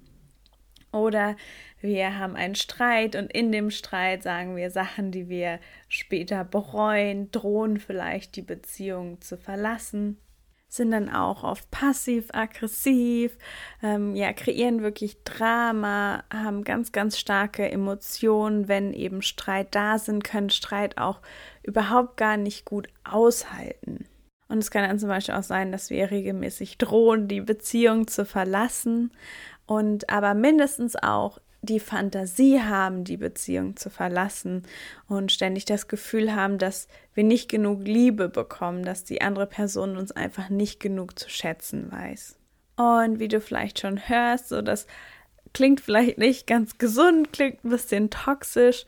Oder 0.91 1.37
wir 1.81 2.19
haben 2.19 2.35
einen 2.35 2.55
Streit 2.55 3.15
und 3.15 3.31
in 3.31 3.53
dem 3.53 3.71
Streit 3.71 4.23
sagen 4.23 4.57
wir 4.57 4.71
Sachen, 4.71 5.11
die 5.11 5.29
wir 5.29 5.61
später 5.89 6.45
bereuen, 6.45 7.31
drohen 7.31 7.79
vielleicht 7.79 8.37
die 8.37 8.43
Beziehung 8.43 9.21
zu 9.21 9.37
verlassen, 9.37 10.17
sind 10.69 10.91
dann 10.91 11.09
auch 11.09 11.45
oft 11.45 11.71
passiv-aggressiv, 11.71 13.37
ähm, 13.83 14.15
ja, 14.15 14.33
kreieren 14.33 14.83
wirklich 14.83 15.23
Drama, 15.25 16.23
haben 16.33 16.63
ganz, 16.63 16.93
ganz 16.93 17.19
starke 17.19 17.71
Emotionen. 17.71 18.69
Wenn 18.69 18.93
eben 18.93 19.23
Streit 19.23 19.75
da 19.75 19.99
sind, 19.99 20.25
können 20.25 20.51
Streit 20.51 20.99
auch 20.99 21.21
überhaupt 21.63 22.19
gar 22.19 22.37
nicht 22.37 22.67
gut 22.67 22.89
aushalten. 23.05 24.05
Und 24.49 24.59
es 24.59 24.71
kann 24.71 24.87
dann 24.87 24.99
zum 24.99 25.09
Beispiel 25.09 25.35
auch 25.35 25.43
sein, 25.43 25.73
dass 25.73 25.91
wir 25.91 26.11
regelmäßig 26.11 26.79
drohen, 26.79 27.29
die 27.29 27.41
Beziehung 27.41 28.07
zu 28.07 28.25
verlassen 28.25 29.13
und 29.67 30.09
aber 30.11 30.35
mindestens 30.35 30.97
auch 30.97 31.39
die 31.63 31.81
Fantasie 31.81 32.61
haben, 32.61 33.05
die 33.05 33.17
Beziehung 33.17 33.77
zu 33.77 33.91
verlassen 33.91 34.63
und 35.09 35.33
ständig 35.33 35.65
das 35.65 35.89
Gefühl 35.89 36.35
haben, 36.35 36.59
dass 36.59 36.89
wir 37.15 37.25
nicht 37.25 37.51
genug 37.51 37.83
Liebe 37.85 38.29
bekommen, 38.29 38.85
dass 38.85 39.05
die 39.05 39.21
andere 39.23 39.47
Person 39.47 39.97
uns 39.97 40.13
einfach 40.13 40.51
nicht 40.51 40.81
genug 40.81 41.19
zu 41.19 41.29
schätzen 41.29 41.91
weiß. 41.91 42.37
Und 42.77 43.19
wie 43.19 43.29
du 43.29 43.41
vielleicht 43.41 43.81
schon 43.81 44.09
hörst, 44.09 44.49
so 44.49 44.63
das 44.63 44.87
klingt 45.53 45.81
vielleicht 45.81 46.19
nicht 46.19 46.47
ganz 46.47 46.79
gesund, 46.79 47.33
klingt 47.33 47.65
ein 47.65 47.71
bisschen 47.71 48.11
toxisch 48.11 48.87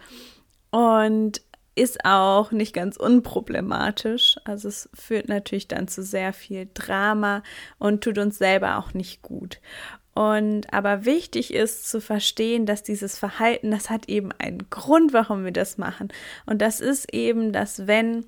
und 0.70 1.42
ist 1.74 2.04
auch 2.04 2.52
nicht 2.52 2.74
ganz 2.74 2.96
unproblematisch. 2.96 4.36
Also 4.44 4.68
es 4.68 4.88
führt 4.94 5.28
natürlich 5.28 5.68
dann 5.68 5.88
zu 5.88 6.02
sehr 6.02 6.32
viel 6.32 6.68
Drama 6.74 7.42
und 7.78 8.04
tut 8.04 8.18
uns 8.18 8.38
selber 8.38 8.78
auch 8.78 8.92
nicht 8.92 9.22
gut. 9.22 9.60
Und 10.14 10.72
aber 10.72 11.04
wichtig 11.04 11.54
ist 11.54 11.88
zu 11.88 12.00
verstehen, 12.00 12.66
dass 12.66 12.82
dieses 12.82 13.18
Verhalten, 13.18 13.70
das 13.70 13.90
hat 13.90 14.08
eben 14.08 14.32
einen 14.38 14.68
Grund, 14.68 15.12
warum 15.12 15.44
wir 15.44 15.52
das 15.52 15.78
machen. 15.78 16.08
Und 16.46 16.60
das 16.60 16.80
ist 16.80 17.12
eben, 17.14 17.52
dass 17.52 17.86
wenn 17.86 18.26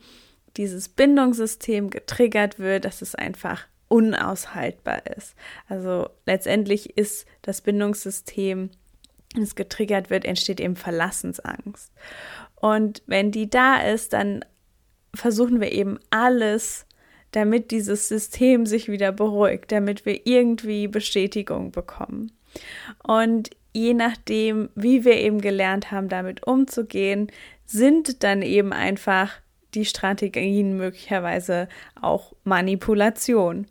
dieses 0.56 0.88
Bindungssystem 0.88 1.90
getriggert 1.90 2.58
wird, 2.58 2.84
dass 2.84 3.02
es 3.02 3.14
einfach 3.14 3.66
unaushaltbar 3.88 5.06
ist. 5.18 5.34
Also 5.68 6.08
letztendlich 6.24 6.96
ist 6.96 7.26
das 7.42 7.60
Bindungssystem, 7.60 8.70
wenn 9.34 9.42
es 9.42 9.54
getriggert 9.54 10.08
wird, 10.08 10.24
entsteht 10.24 10.60
eben 10.60 10.76
Verlassensangst. 10.76 11.92
Und 12.54 13.02
wenn 13.06 13.32
die 13.32 13.50
da 13.50 13.82
ist, 13.82 14.12
dann 14.12 14.44
versuchen 15.14 15.60
wir 15.60 15.72
eben 15.72 15.98
alles 16.10 16.86
damit 17.32 17.70
dieses 17.70 18.08
System 18.08 18.66
sich 18.66 18.88
wieder 18.88 19.12
beruhigt, 19.12 19.72
damit 19.72 20.06
wir 20.06 20.26
irgendwie 20.26 20.88
Bestätigung 20.88 21.72
bekommen. 21.72 22.32
Und 23.02 23.50
je 23.72 23.94
nachdem, 23.94 24.68
wie 24.74 25.04
wir 25.04 25.16
eben 25.16 25.40
gelernt 25.40 25.90
haben, 25.90 26.08
damit 26.08 26.46
umzugehen, 26.46 27.30
sind 27.66 28.22
dann 28.22 28.42
eben 28.42 28.72
einfach 28.72 29.32
die 29.74 29.86
Strategien 29.86 30.76
möglicherweise 30.76 31.68
auch 32.00 32.34
Manipulation. 32.44 33.66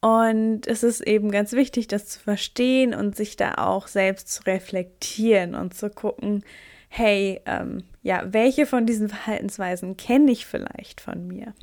Und 0.00 0.66
es 0.66 0.82
ist 0.82 1.00
eben 1.00 1.30
ganz 1.30 1.52
wichtig, 1.52 1.86
das 1.86 2.08
zu 2.08 2.18
verstehen 2.18 2.92
und 2.92 3.14
sich 3.14 3.36
da 3.36 3.54
auch 3.54 3.86
selbst 3.86 4.32
zu 4.32 4.42
reflektieren 4.42 5.54
und 5.54 5.74
zu 5.74 5.90
gucken, 5.90 6.44
hey, 6.88 7.40
ähm, 7.46 7.84
ja, 8.02 8.24
welche 8.26 8.66
von 8.66 8.84
diesen 8.84 9.08
Verhaltensweisen 9.08 9.96
kenne 9.96 10.32
ich 10.32 10.44
vielleicht 10.44 11.00
von 11.00 11.28
mir? 11.28 11.54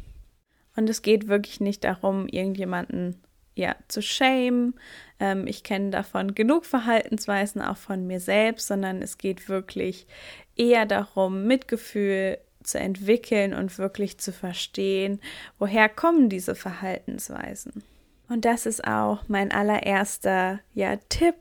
Und 0.79 0.89
es 0.89 1.01
geht 1.01 1.27
wirklich 1.27 1.59
nicht 1.59 1.83
darum, 1.83 2.29
irgendjemanden 2.29 3.21
ja, 3.53 3.75
zu 3.89 4.01
shame. 4.01 4.75
Ähm, 5.19 5.45
ich 5.45 5.63
kenne 5.63 5.89
davon 5.89 6.36
genug 6.36 6.65
Verhaltensweisen 6.65 7.62
auch 7.62 7.75
von 7.75 8.07
mir 8.07 8.21
selbst, 8.21 8.67
sondern 8.67 9.01
es 9.01 9.17
geht 9.17 9.50
wirklich 9.50 10.07
eher 10.55 10.86
darum, 10.86 11.45
Mitgefühl 11.48 12.38
zu 12.63 12.79
entwickeln 12.79 13.53
und 13.53 13.77
wirklich 13.77 14.19
zu 14.19 14.31
verstehen, 14.31 15.19
woher 15.57 15.89
kommen 15.89 16.29
diese 16.29 16.55
Verhaltensweisen. 16.55 17.83
Und 18.29 18.45
das 18.45 18.65
ist 18.65 18.88
auch 18.88 19.24
mein 19.27 19.51
allererster 19.51 20.62
ja, 20.74 20.95
Tipp, 21.09 21.36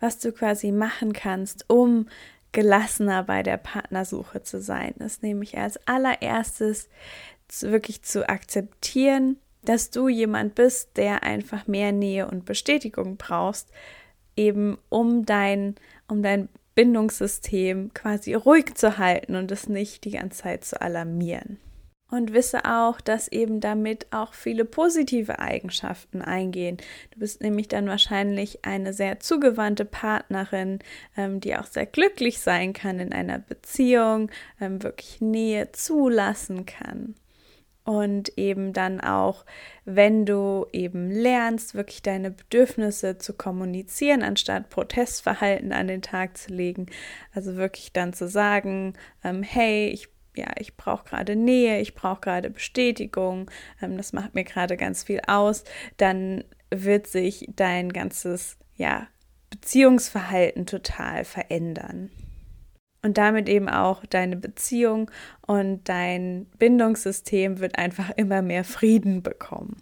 was 0.00 0.18
du 0.18 0.32
quasi 0.32 0.72
machen 0.72 1.12
kannst, 1.12 1.64
um 1.70 2.08
gelassener 2.52 3.22
bei 3.22 3.42
der 3.42 3.56
Partnersuche 3.56 4.42
zu 4.42 4.60
sein, 4.60 4.94
ist 4.98 5.22
nämlich 5.22 5.56
als 5.56 5.78
allererstes 5.86 6.88
wirklich 7.62 8.02
zu 8.02 8.28
akzeptieren, 8.28 9.36
dass 9.62 9.90
du 9.90 10.08
jemand 10.08 10.54
bist, 10.54 10.96
der 10.96 11.22
einfach 11.22 11.66
mehr 11.66 11.92
Nähe 11.92 12.26
und 12.26 12.44
Bestätigung 12.44 13.16
brauchst, 13.16 13.68
eben 14.36 14.78
um 14.88 15.26
dein, 15.26 15.74
um 16.08 16.22
dein 16.22 16.48
Bindungssystem 16.74 17.92
quasi 17.92 18.34
ruhig 18.34 18.74
zu 18.74 18.96
halten 18.96 19.34
und 19.34 19.50
es 19.50 19.68
nicht 19.68 20.04
die 20.04 20.12
ganze 20.12 20.42
Zeit 20.42 20.64
zu 20.64 20.80
alarmieren. 20.80 21.58
Und 22.10 22.32
wisse 22.32 22.64
auch, 22.64 23.00
dass 23.00 23.28
eben 23.28 23.60
damit 23.60 24.08
auch 24.10 24.34
viele 24.34 24.64
positive 24.64 25.38
Eigenschaften 25.38 26.22
eingehen. 26.22 26.78
Du 27.12 27.20
bist 27.20 27.40
nämlich 27.40 27.68
dann 27.68 27.86
wahrscheinlich 27.86 28.64
eine 28.64 28.92
sehr 28.92 29.20
zugewandte 29.20 29.84
Partnerin, 29.84 30.80
ähm, 31.16 31.38
die 31.38 31.56
auch 31.56 31.66
sehr 31.66 31.86
glücklich 31.86 32.40
sein 32.40 32.72
kann 32.72 32.98
in 32.98 33.12
einer 33.12 33.38
Beziehung, 33.38 34.28
ähm, 34.60 34.82
wirklich 34.82 35.20
Nähe 35.20 35.70
zulassen 35.70 36.66
kann 36.66 37.14
und 37.84 38.36
eben 38.38 38.72
dann 38.72 39.00
auch, 39.00 39.44
wenn 39.84 40.26
du 40.26 40.66
eben 40.72 41.10
lernst, 41.10 41.74
wirklich 41.74 42.02
deine 42.02 42.30
Bedürfnisse 42.30 43.18
zu 43.18 43.34
kommunizieren, 43.34 44.22
anstatt 44.22 44.70
Protestverhalten 44.70 45.72
an 45.72 45.88
den 45.88 46.02
Tag 46.02 46.36
zu 46.36 46.52
legen, 46.52 46.86
also 47.34 47.56
wirklich 47.56 47.92
dann 47.92 48.12
zu 48.12 48.28
sagen, 48.28 48.94
ähm, 49.24 49.42
hey, 49.42 49.88
ich 49.88 50.08
ja, 50.36 50.46
ich 50.58 50.76
brauche 50.76 51.04
gerade 51.04 51.34
Nähe, 51.34 51.80
ich 51.80 51.94
brauche 51.94 52.20
gerade 52.20 52.50
Bestätigung, 52.50 53.50
ähm, 53.82 53.96
das 53.96 54.12
macht 54.12 54.34
mir 54.34 54.44
gerade 54.44 54.76
ganz 54.76 55.02
viel 55.02 55.20
aus, 55.26 55.64
dann 55.96 56.44
wird 56.70 57.08
sich 57.08 57.48
dein 57.56 57.92
ganzes, 57.92 58.56
ja, 58.76 59.08
Beziehungsverhalten 59.50 60.66
total 60.66 61.24
verändern 61.24 62.10
und 63.02 63.18
damit 63.18 63.48
eben 63.48 63.68
auch 63.68 64.04
deine 64.06 64.36
Beziehung 64.36 65.10
und 65.46 65.88
dein 65.88 66.46
Bindungssystem 66.58 67.60
wird 67.60 67.78
einfach 67.78 68.10
immer 68.16 68.42
mehr 68.42 68.64
Frieden 68.64 69.22
bekommen. 69.22 69.76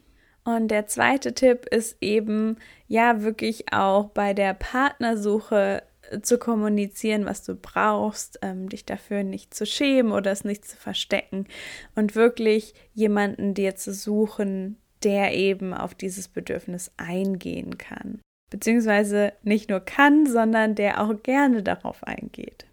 Und 0.45 0.69
der 0.69 0.87
zweite 0.87 1.35
Tipp 1.35 1.67
ist 1.67 1.99
eben, 2.01 2.57
ja, 2.87 3.23
wirklich 3.23 3.73
auch 3.73 4.07
bei 4.07 4.33
der 4.33 4.55
Partnersuche 4.55 5.83
zu 6.23 6.39
kommunizieren, 6.39 7.27
was 7.27 7.45
du 7.45 7.55
brauchst, 7.55 8.39
ähm, 8.43 8.69
dich 8.69 8.87
dafür 8.87 9.25
nicht 9.25 9.53
zu 9.53 9.67
schämen 9.67 10.13
oder 10.13 10.31
es 10.31 10.45
nicht 10.45 10.65
zu 10.65 10.77
verstecken 10.77 11.47
und 11.95 12.15
wirklich 12.15 12.75
jemanden 12.95 13.55
dir 13.55 13.77
zu 13.77 13.93
suchen, 13.93 14.79
der 15.03 15.35
eben 15.35 15.75
auf 15.75 15.95
dieses 15.95 16.29
Bedürfnis 16.29 16.93
eingehen 16.97 17.79
kann. 17.79 18.21
Beziehungsweise 18.51 19.35
nicht 19.43 19.69
nur 19.69 19.81
kann, 19.81 20.27
sondern 20.27 20.75
der 20.75 21.03
auch 21.03 21.23
gerne 21.23 21.63
darauf 21.63 22.03
eingeht. 22.05 22.68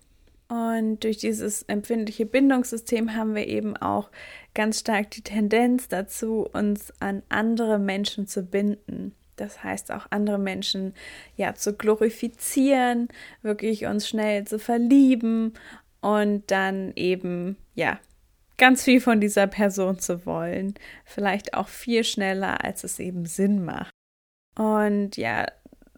Und 0.48 1.04
durch 1.04 1.18
dieses 1.18 1.64
empfindliche 1.64 2.26
Bindungssystem 2.26 3.16
haben 3.16 3.34
wir 3.34 3.48
eben 3.48 3.76
auch 3.78 4.12
ganz 4.54 4.80
stark 4.80 5.10
die 5.12 5.22
Tendenz 5.22 5.88
dazu, 5.88 6.48
uns 6.54 6.94
an 7.00 7.24
andere 7.30 7.80
Menschen 7.80 8.28
zu 8.28 8.44
binden. 8.44 9.16
Das 9.38 9.64
heißt 9.64 9.92
auch 9.92 10.08
andere 10.12 10.38
Menschen 10.38 10.94
ja 11.36 11.56
zu 11.56 11.74
glorifizieren, 11.74 13.10
wirklich 13.42 13.86
uns 13.86 14.08
schnell 14.08 14.46
zu 14.46 14.60
verlieben 14.60 15.54
und 16.00 16.50
dann 16.52 16.94
eben 16.96 17.58
ja 17.74 18.00
ganz 18.58 18.84
viel 18.84 19.02
von 19.02 19.20
dieser 19.20 19.48
Person 19.48 20.00
zu 20.00 20.26
wollen, 20.26 20.76
vielleicht 21.04 21.54
auch 21.54 21.68
viel 21.68 22.04
schneller, 22.04 22.64
als 22.64 22.84
es 22.84 23.00
eben 23.00 23.26
Sinn 23.26 23.66
macht. 23.66 23.92
Und 24.58 25.18
ja, 25.18 25.48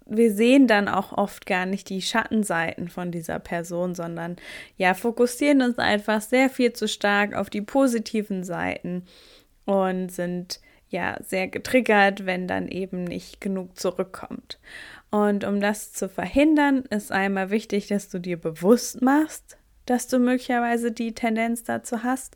wir 0.09 0.33
sehen 0.33 0.67
dann 0.67 0.87
auch 0.87 1.11
oft 1.11 1.45
gar 1.45 1.65
nicht 1.65 1.89
die 1.89 2.01
Schattenseiten 2.01 2.89
von 2.89 3.11
dieser 3.11 3.39
Person, 3.39 3.95
sondern 3.95 4.37
ja, 4.77 4.93
fokussieren 4.93 5.61
uns 5.61 5.77
einfach 5.77 6.21
sehr 6.21 6.49
viel 6.49 6.73
zu 6.73 6.87
stark 6.87 7.35
auf 7.35 7.49
die 7.49 7.61
positiven 7.61 8.43
Seiten 8.43 9.03
und 9.65 10.09
sind 10.11 10.61
ja 10.89 11.17
sehr 11.21 11.47
getriggert, 11.47 12.25
wenn 12.25 12.47
dann 12.47 12.67
eben 12.67 13.03
nicht 13.03 13.41
genug 13.41 13.77
zurückkommt. 13.77 14.59
Und 15.09 15.43
um 15.43 15.59
das 15.59 15.93
zu 15.93 16.09
verhindern, 16.09 16.83
ist 16.89 17.11
einmal 17.11 17.49
wichtig, 17.49 17.87
dass 17.87 18.09
du 18.09 18.19
dir 18.19 18.37
bewusst 18.37 19.01
machst, 19.01 19.57
dass 19.85 20.07
du 20.07 20.19
möglicherweise 20.19 20.91
die 20.91 21.13
Tendenz 21.13 21.63
dazu 21.63 22.03
hast. 22.03 22.35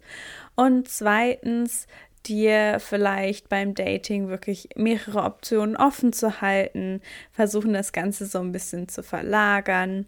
Und 0.55 0.87
zweitens, 0.87 1.87
dir 2.27 2.79
vielleicht 2.79 3.49
beim 3.49 3.75
Dating 3.75 4.27
wirklich 4.27 4.69
mehrere 4.75 5.23
Optionen 5.23 5.75
offen 5.75 6.13
zu 6.13 6.41
halten, 6.41 7.01
versuchen 7.31 7.73
das 7.73 7.93
Ganze 7.93 8.25
so 8.25 8.39
ein 8.39 8.51
bisschen 8.51 8.87
zu 8.87 9.03
verlagern. 9.03 10.05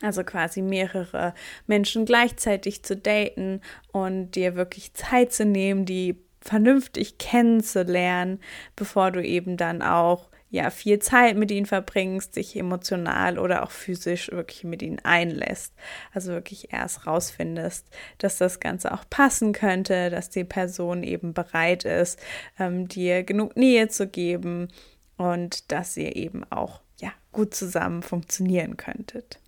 Also 0.00 0.24
quasi 0.24 0.62
mehrere 0.62 1.32
Menschen 1.66 2.06
gleichzeitig 2.06 2.82
zu 2.82 2.96
daten 2.96 3.60
und 3.92 4.32
dir 4.32 4.56
wirklich 4.56 4.94
Zeit 4.94 5.32
zu 5.32 5.44
nehmen, 5.44 5.84
die 5.84 6.16
vernünftig 6.40 7.18
kennenzulernen, 7.18 8.40
bevor 8.74 9.12
du 9.12 9.22
eben 9.22 9.56
dann 9.56 9.80
auch 9.80 10.28
ja 10.52 10.68
viel 10.68 10.98
Zeit 10.98 11.36
mit 11.36 11.50
ihnen 11.50 11.64
verbringst, 11.64 12.36
dich 12.36 12.54
emotional 12.56 13.38
oder 13.38 13.62
auch 13.64 13.70
physisch 13.70 14.30
wirklich 14.30 14.64
mit 14.64 14.82
ihnen 14.82 14.98
einlässt. 15.00 15.72
Also 16.12 16.32
wirklich 16.32 16.72
erst 16.72 17.06
rausfindest, 17.06 17.86
dass 18.18 18.36
das 18.36 18.60
Ganze 18.60 18.92
auch 18.92 19.04
passen 19.08 19.52
könnte, 19.52 20.10
dass 20.10 20.28
die 20.28 20.44
Person 20.44 21.02
eben 21.02 21.32
bereit 21.32 21.84
ist, 21.84 22.20
ähm, 22.58 22.86
dir 22.86 23.24
genug 23.24 23.56
Nähe 23.56 23.88
zu 23.88 24.06
geben 24.06 24.68
und 25.16 25.72
dass 25.72 25.96
ihr 25.96 26.16
eben 26.16 26.44
auch 26.50 26.82
ja 27.00 27.12
gut 27.32 27.54
zusammen 27.54 28.02
funktionieren 28.02 28.76
könntet. 28.76 29.41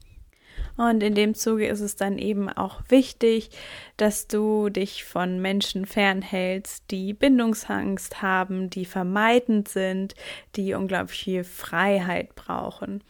Und 0.77 1.03
in 1.03 1.15
dem 1.15 1.35
Zuge 1.35 1.67
ist 1.67 1.81
es 1.81 1.95
dann 1.95 2.19
eben 2.19 2.49
auch 2.49 2.83
wichtig, 2.89 3.51
dass 3.97 4.27
du 4.27 4.71
dich 4.71 5.05
von 5.05 5.41
Menschen 5.41 5.87
fernhältst, 5.87 6.91
die 6.91 7.13
Bindungsangst 7.13 8.23
haben, 8.23 8.71
die 8.71 8.85
vermeidend 8.85 9.69
sind, 9.69 10.15
die 10.57 10.75
unglaublich 10.75 11.23
viel 11.23 11.45
Freiheit 11.45 12.35
brauchen. 12.35 13.05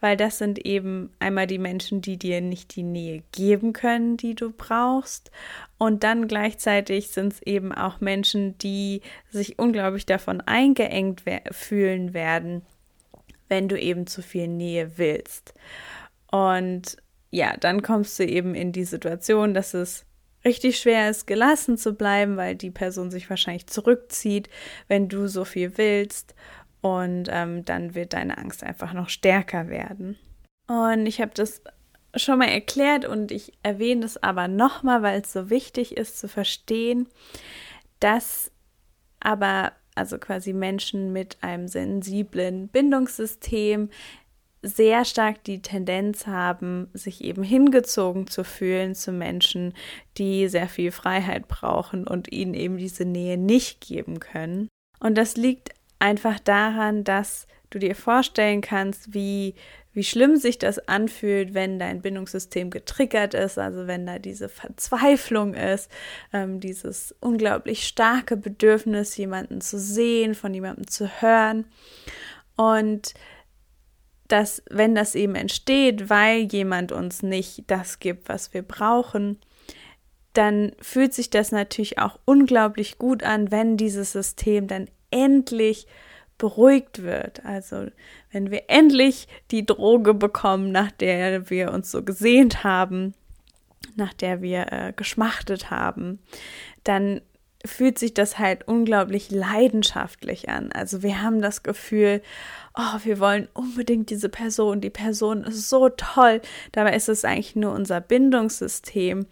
Weil 0.00 0.16
das 0.16 0.38
sind 0.38 0.58
eben 0.64 1.10
einmal 1.20 1.46
die 1.46 1.58
Menschen, 1.58 2.00
die 2.00 2.16
dir 2.16 2.40
nicht 2.40 2.74
die 2.74 2.82
Nähe 2.82 3.22
geben 3.30 3.72
können, 3.72 4.16
die 4.16 4.34
du 4.34 4.50
brauchst. 4.50 5.30
Und 5.78 6.02
dann 6.02 6.26
gleichzeitig 6.26 7.08
sind 7.08 7.34
es 7.34 7.42
eben 7.42 7.72
auch 7.72 8.00
Menschen, 8.00 8.58
die 8.58 9.02
sich 9.30 9.58
unglaublich 9.58 10.06
davon 10.06 10.40
eingeengt 10.40 11.22
fühlen 11.52 12.14
werden, 12.14 12.62
wenn 13.48 13.68
du 13.68 13.78
eben 13.78 14.08
zu 14.08 14.22
viel 14.22 14.48
Nähe 14.48 14.98
willst. 14.98 15.54
Und 16.30 16.96
ja, 17.30 17.56
dann 17.56 17.82
kommst 17.82 18.18
du 18.18 18.24
eben 18.24 18.54
in 18.54 18.72
die 18.72 18.84
Situation, 18.84 19.54
dass 19.54 19.74
es 19.74 20.06
richtig 20.44 20.78
schwer 20.78 21.10
ist, 21.10 21.26
gelassen 21.26 21.76
zu 21.76 21.94
bleiben, 21.94 22.36
weil 22.36 22.54
die 22.54 22.70
Person 22.70 23.10
sich 23.10 23.28
wahrscheinlich 23.28 23.66
zurückzieht, 23.66 24.48
wenn 24.88 25.08
du 25.08 25.26
so 25.26 25.44
viel 25.44 25.76
willst. 25.76 26.34
Und 26.80 27.28
ähm, 27.30 27.64
dann 27.64 27.94
wird 27.94 28.12
deine 28.12 28.38
Angst 28.38 28.62
einfach 28.62 28.92
noch 28.92 29.08
stärker 29.08 29.68
werden. 29.68 30.16
Und 30.68 31.06
ich 31.06 31.20
habe 31.20 31.32
das 31.34 31.62
schon 32.14 32.38
mal 32.38 32.48
erklärt 32.48 33.04
und 33.04 33.30
ich 33.30 33.52
erwähne 33.62 34.04
es 34.04 34.22
aber 34.22 34.48
nochmal, 34.48 35.02
weil 35.02 35.20
es 35.20 35.32
so 35.32 35.50
wichtig 35.50 35.96
ist 35.96 36.18
zu 36.18 36.28
verstehen, 36.28 37.08
dass 38.00 38.50
aber 39.20 39.72
also 39.94 40.18
quasi 40.18 40.52
Menschen 40.52 41.12
mit 41.12 41.38
einem 41.42 41.68
sensiblen 41.68 42.68
Bindungssystem 42.68 43.90
sehr 44.66 45.04
stark 45.04 45.44
die 45.44 45.62
Tendenz 45.62 46.26
haben, 46.26 46.88
sich 46.92 47.22
eben 47.22 47.42
hingezogen 47.42 48.26
zu 48.26 48.44
fühlen 48.44 48.94
zu 48.94 49.12
Menschen, 49.12 49.74
die 50.18 50.48
sehr 50.48 50.68
viel 50.68 50.90
Freiheit 50.90 51.48
brauchen 51.48 52.06
und 52.06 52.32
ihnen 52.32 52.54
eben 52.54 52.76
diese 52.76 53.04
Nähe 53.04 53.38
nicht 53.38 53.80
geben 53.80 54.20
können. 54.20 54.68
Und 54.98 55.16
das 55.16 55.36
liegt 55.36 55.70
einfach 55.98 56.40
daran, 56.40 57.04
dass 57.04 57.46
du 57.70 57.78
dir 57.78 57.94
vorstellen 57.94 58.60
kannst, 58.60 59.14
wie, 59.14 59.54
wie 59.92 60.04
schlimm 60.04 60.36
sich 60.36 60.58
das 60.58 60.78
anfühlt, 60.88 61.54
wenn 61.54 61.78
dein 61.78 62.02
Bindungssystem 62.02 62.70
getriggert 62.70 63.34
ist, 63.34 63.58
also 63.58 63.86
wenn 63.86 64.06
da 64.06 64.18
diese 64.18 64.48
Verzweiflung 64.48 65.54
ist, 65.54 65.90
ähm, 66.32 66.60
dieses 66.60 67.14
unglaublich 67.20 67.86
starke 67.86 68.36
Bedürfnis, 68.36 69.16
jemanden 69.16 69.60
zu 69.60 69.78
sehen, 69.78 70.34
von 70.34 70.52
jemandem 70.54 70.86
zu 70.86 71.08
hören. 71.20 71.66
Und 72.56 73.14
dass 74.28 74.62
wenn 74.70 74.94
das 74.94 75.14
eben 75.14 75.34
entsteht, 75.34 76.10
weil 76.10 76.42
jemand 76.42 76.92
uns 76.92 77.22
nicht 77.22 77.64
das 77.68 77.98
gibt, 77.98 78.28
was 78.28 78.52
wir 78.54 78.62
brauchen, 78.62 79.38
dann 80.32 80.72
fühlt 80.80 81.14
sich 81.14 81.30
das 81.30 81.52
natürlich 81.52 81.98
auch 81.98 82.18
unglaublich 82.24 82.98
gut 82.98 83.22
an, 83.22 83.50
wenn 83.50 83.76
dieses 83.76 84.12
System 84.12 84.66
dann 84.66 84.88
endlich 85.10 85.86
beruhigt 86.38 87.02
wird. 87.02 87.44
Also 87.44 87.86
wenn 88.30 88.50
wir 88.50 88.64
endlich 88.68 89.28
die 89.50 89.64
Droge 89.64 90.12
bekommen, 90.12 90.72
nach 90.72 90.90
der 90.90 91.48
wir 91.48 91.72
uns 91.72 91.90
so 91.90 92.02
gesehnt 92.02 92.64
haben, 92.64 93.14
nach 93.94 94.12
der 94.12 94.42
wir 94.42 94.72
äh, 94.72 94.92
geschmachtet 94.94 95.70
haben, 95.70 96.18
dann 96.84 97.22
fühlt 97.66 97.98
sich 97.98 98.14
das 98.14 98.38
halt 98.38 98.66
unglaublich 98.66 99.30
leidenschaftlich 99.30 100.48
an. 100.48 100.72
Also 100.72 101.02
wir 101.02 101.22
haben 101.22 101.40
das 101.40 101.62
Gefühl, 101.62 102.22
oh, 102.74 102.98
wir 103.04 103.18
wollen 103.18 103.48
unbedingt 103.54 104.10
diese 104.10 104.28
Person, 104.28 104.80
die 104.80 104.90
Person 104.90 105.44
ist 105.44 105.68
so 105.68 105.88
toll. 105.88 106.40
Dabei 106.72 106.94
ist 106.94 107.08
es 107.08 107.24
eigentlich 107.24 107.56
nur 107.56 107.72
unser 107.72 108.00
Bindungssystem, 108.00 109.26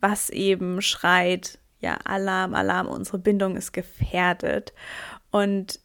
was 0.00 0.30
eben 0.30 0.82
schreit, 0.82 1.58
ja, 1.80 1.98
Alarm, 2.04 2.54
Alarm, 2.54 2.88
unsere 2.88 3.18
Bindung 3.18 3.56
ist 3.56 3.72
gefährdet. 3.72 4.72
Und 5.30 5.80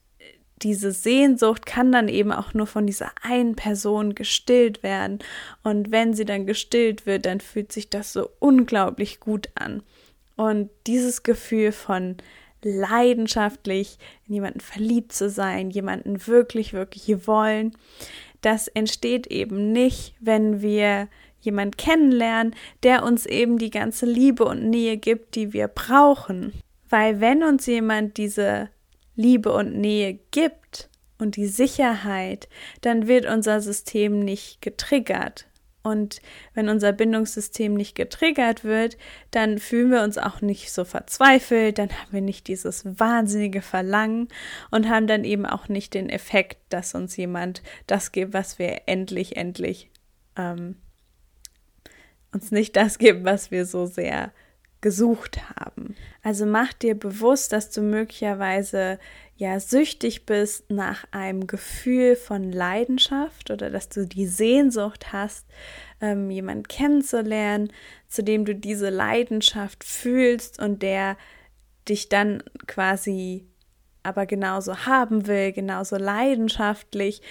diese 0.64 0.92
Sehnsucht 0.92 1.66
kann 1.66 1.92
dann 1.92 2.08
eben 2.08 2.32
auch 2.32 2.54
nur 2.54 2.68
von 2.68 2.86
dieser 2.86 3.12
einen 3.22 3.56
Person 3.56 4.14
gestillt 4.16 4.84
werden. 4.84 5.20
Und 5.64 5.92
wenn 5.92 6.14
sie 6.14 6.26
dann 6.26 6.46
gestillt 6.46 7.06
wird, 7.06 7.26
dann 7.26 7.40
fühlt 7.40 7.72
sich 7.72 7.90
das 7.90 8.14
so 8.14 8.30
unglaublich 8.40 9.20
gut 9.20 9.50
an. 9.56 9.82
Und 10.42 10.72
dieses 10.88 11.22
Gefühl 11.22 11.72
von 11.72 12.18
leidenschaftlich 12.64 14.00
in 14.28 14.34
jemanden 14.34 14.60
verliebt 14.60 15.14
zu 15.14 15.30
sein, 15.30 15.70
jemanden 15.70 16.26
wirklich, 16.26 16.74
wirklich 16.74 17.28
wollen, 17.28 17.78
das 18.42 18.68
entsteht 18.68 19.28
eben 19.28 19.72
nicht, 19.72 20.16
wenn 20.20 20.64
wir 20.64 21.10
jemanden 21.42 21.78
kennenlernen, 21.78 22.56
der 22.82 23.04
uns 23.04 23.28
eben 23.28 23.60
die 23.60 23.70
ganze 23.70 24.08
Liebe 24.08 24.44
und 24.46 24.68
Nähe 24.68 24.98
gibt, 24.98 25.36
die 25.36 25.54
wir 25.54 25.68
brauchen. 25.68 26.54
Weil 26.90 27.22
wenn 27.22 27.44
uns 27.44 27.68
jemand 27.68 28.18
diese 28.18 28.70
Liebe 29.16 29.54
und 29.54 29.78
Nähe 29.78 30.18
gibt 30.32 30.90
und 31.20 31.36
die 31.36 31.46
Sicherheit, 31.46 32.50
dann 32.82 33.08
wird 33.08 33.28
unser 33.28 33.62
System 33.62 34.18
nicht 34.18 34.60
getriggert, 34.64 35.46
und 35.84 36.22
wenn 36.54 36.70
unser 36.70 36.94
Bindungssystem 36.94 37.74
nicht 37.74 37.96
getriggert 37.96 38.64
wird, 38.64 38.98
dann 39.32 39.58
fühlen 39.58 39.92
wir 39.92 40.04
uns 40.04 40.18
auch 40.18 40.42
nicht 40.42 40.72
so 40.72 40.86
verzweifelt, 40.86 41.80
dann 41.80 41.90
haben 41.90 42.12
wir 42.12 42.22
nicht 42.22 42.48
dieses 42.48 42.86
wahnsinnige 43.00 43.62
Verlangen 43.62 44.28
und 44.70 44.90
haben 44.90 45.08
dann 45.08 45.24
eben 45.24 45.46
auch 45.46 45.70
nicht 45.70 45.94
den 45.94 46.10
Effekt, 46.10 46.58
dass 46.70 46.94
uns 46.94 47.18
jemand 47.18 47.64
das 47.88 48.12
gibt, 48.12 48.34
was 48.34 48.60
wir 48.60 48.82
endlich, 48.86 49.38
endlich 49.38 49.90
ähm, 50.38 50.76
uns 52.32 52.52
nicht 52.52 52.76
das 52.76 53.00
gibt, 53.00 53.24
was 53.24 53.50
wir 53.50 53.66
so 53.66 53.86
sehr 53.88 54.32
gesucht 54.82 55.40
haben. 55.56 55.96
Also 56.24 56.46
mach 56.46 56.74
dir 56.74 56.96
bewusst, 56.96 57.52
dass 57.54 57.70
du 57.70 57.82
möglicherweise 57.82 59.00
ja 59.38 59.60
süchtig 59.60 60.26
bist 60.26 60.70
nach 60.70 61.06
einem 61.12 61.48
Gefühl 61.48 62.16
von 62.16 62.52
Leidenschaft 62.52 63.50
oder 63.50 63.70
dass 63.70 63.90
du 63.90 64.06
die 64.06 64.28
Sehnsucht 64.28 65.14
hast, 65.14 65.48
ähm, 66.00 66.30
jemanden 66.30 66.68
kennenzulernen, 66.68 67.72
zu 68.08 68.24
dem 68.24 68.46
du 68.46 68.56
diese 68.56 68.90
Leidenschaft 68.90 69.84
fühlst 69.84 70.62
und 70.62 70.84
der 70.84 71.18
dich 71.88 72.10
dann 72.10 72.44
quasi 72.68 73.46
aber 74.04 74.26
genauso 74.26 74.86
haben 74.86 75.28
will, 75.28 75.52
genauso 75.52 75.96
leidenschaftlich, 75.98 77.22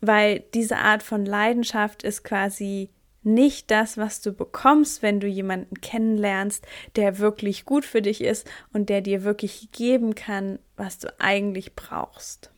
weil 0.00 0.40
diese 0.52 0.76
Art 0.76 1.02
von 1.02 1.24
Leidenschaft 1.24 2.02
ist 2.02 2.24
quasi 2.24 2.90
nicht 3.24 3.70
das, 3.70 3.96
was 3.96 4.20
du 4.20 4.32
bekommst, 4.32 5.02
wenn 5.02 5.20
du 5.20 5.26
jemanden 5.26 5.80
kennenlernst, 5.80 6.66
der 6.96 7.18
wirklich 7.18 7.64
gut 7.64 7.84
für 7.84 8.02
dich 8.02 8.22
ist 8.22 8.48
und 8.72 8.88
der 8.88 9.00
dir 9.00 9.24
wirklich 9.24 9.68
geben 9.72 10.14
kann, 10.14 10.58
was 10.76 10.98
du 10.98 11.08
eigentlich 11.18 11.74
brauchst. 11.74 12.50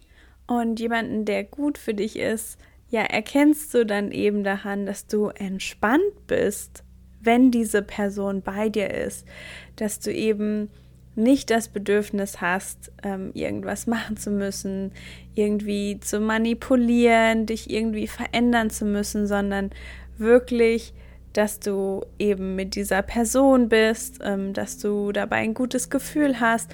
Und 0.46 0.79
jemanden, 0.79 1.24
der 1.24 1.44
gut 1.44 1.79
für 1.79 1.94
dich 1.94 2.16
ist, 2.16 2.59
ja, 2.88 3.02
erkennst 3.02 3.74
du 3.74 3.85
dann 3.85 4.12
eben 4.12 4.44
daran, 4.44 4.87
dass 4.87 5.07
du 5.07 5.29
entspannt 5.29 6.26
bist, 6.26 6.85
wenn 7.20 7.50
diese 7.50 7.83
Person 7.83 8.42
bei 8.42 8.68
dir 8.68 8.92
ist, 8.92 9.26
dass 9.74 9.98
du 9.98 10.12
eben 10.12 10.70
nicht 11.16 11.50
das 11.50 11.68
Bedürfnis 11.68 12.40
hast, 12.40 12.92
ähm, 13.02 13.31
irgendwas 13.35 13.87
machen 13.87 14.16
zu 14.16 14.31
müssen, 14.31 14.92
irgendwie 15.35 15.98
zu 15.98 16.20
manipulieren, 16.20 17.46
dich 17.46 17.70
irgendwie 17.70 18.07
verändern 18.07 18.70
zu 18.70 18.85
müssen, 18.85 19.26
sondern 19.26 19.70
wirklich, 20.18 20.94
dass 21.33 21.61
du 21.61 22.05
eben 22.18 22.57
mit 22.57 22.74
dieser 22.74 23.02
Person 23.02 23.68
bist, 23.68 24.20
ähm, 24.22 24.52
dass 24.52 24.79
du 24.79 25.12
dabei 25.12 25.37
ein 25.37 25.55
gutes 25.55 25.90
Gefühl 25.90 26.40
hast 26.40 26.70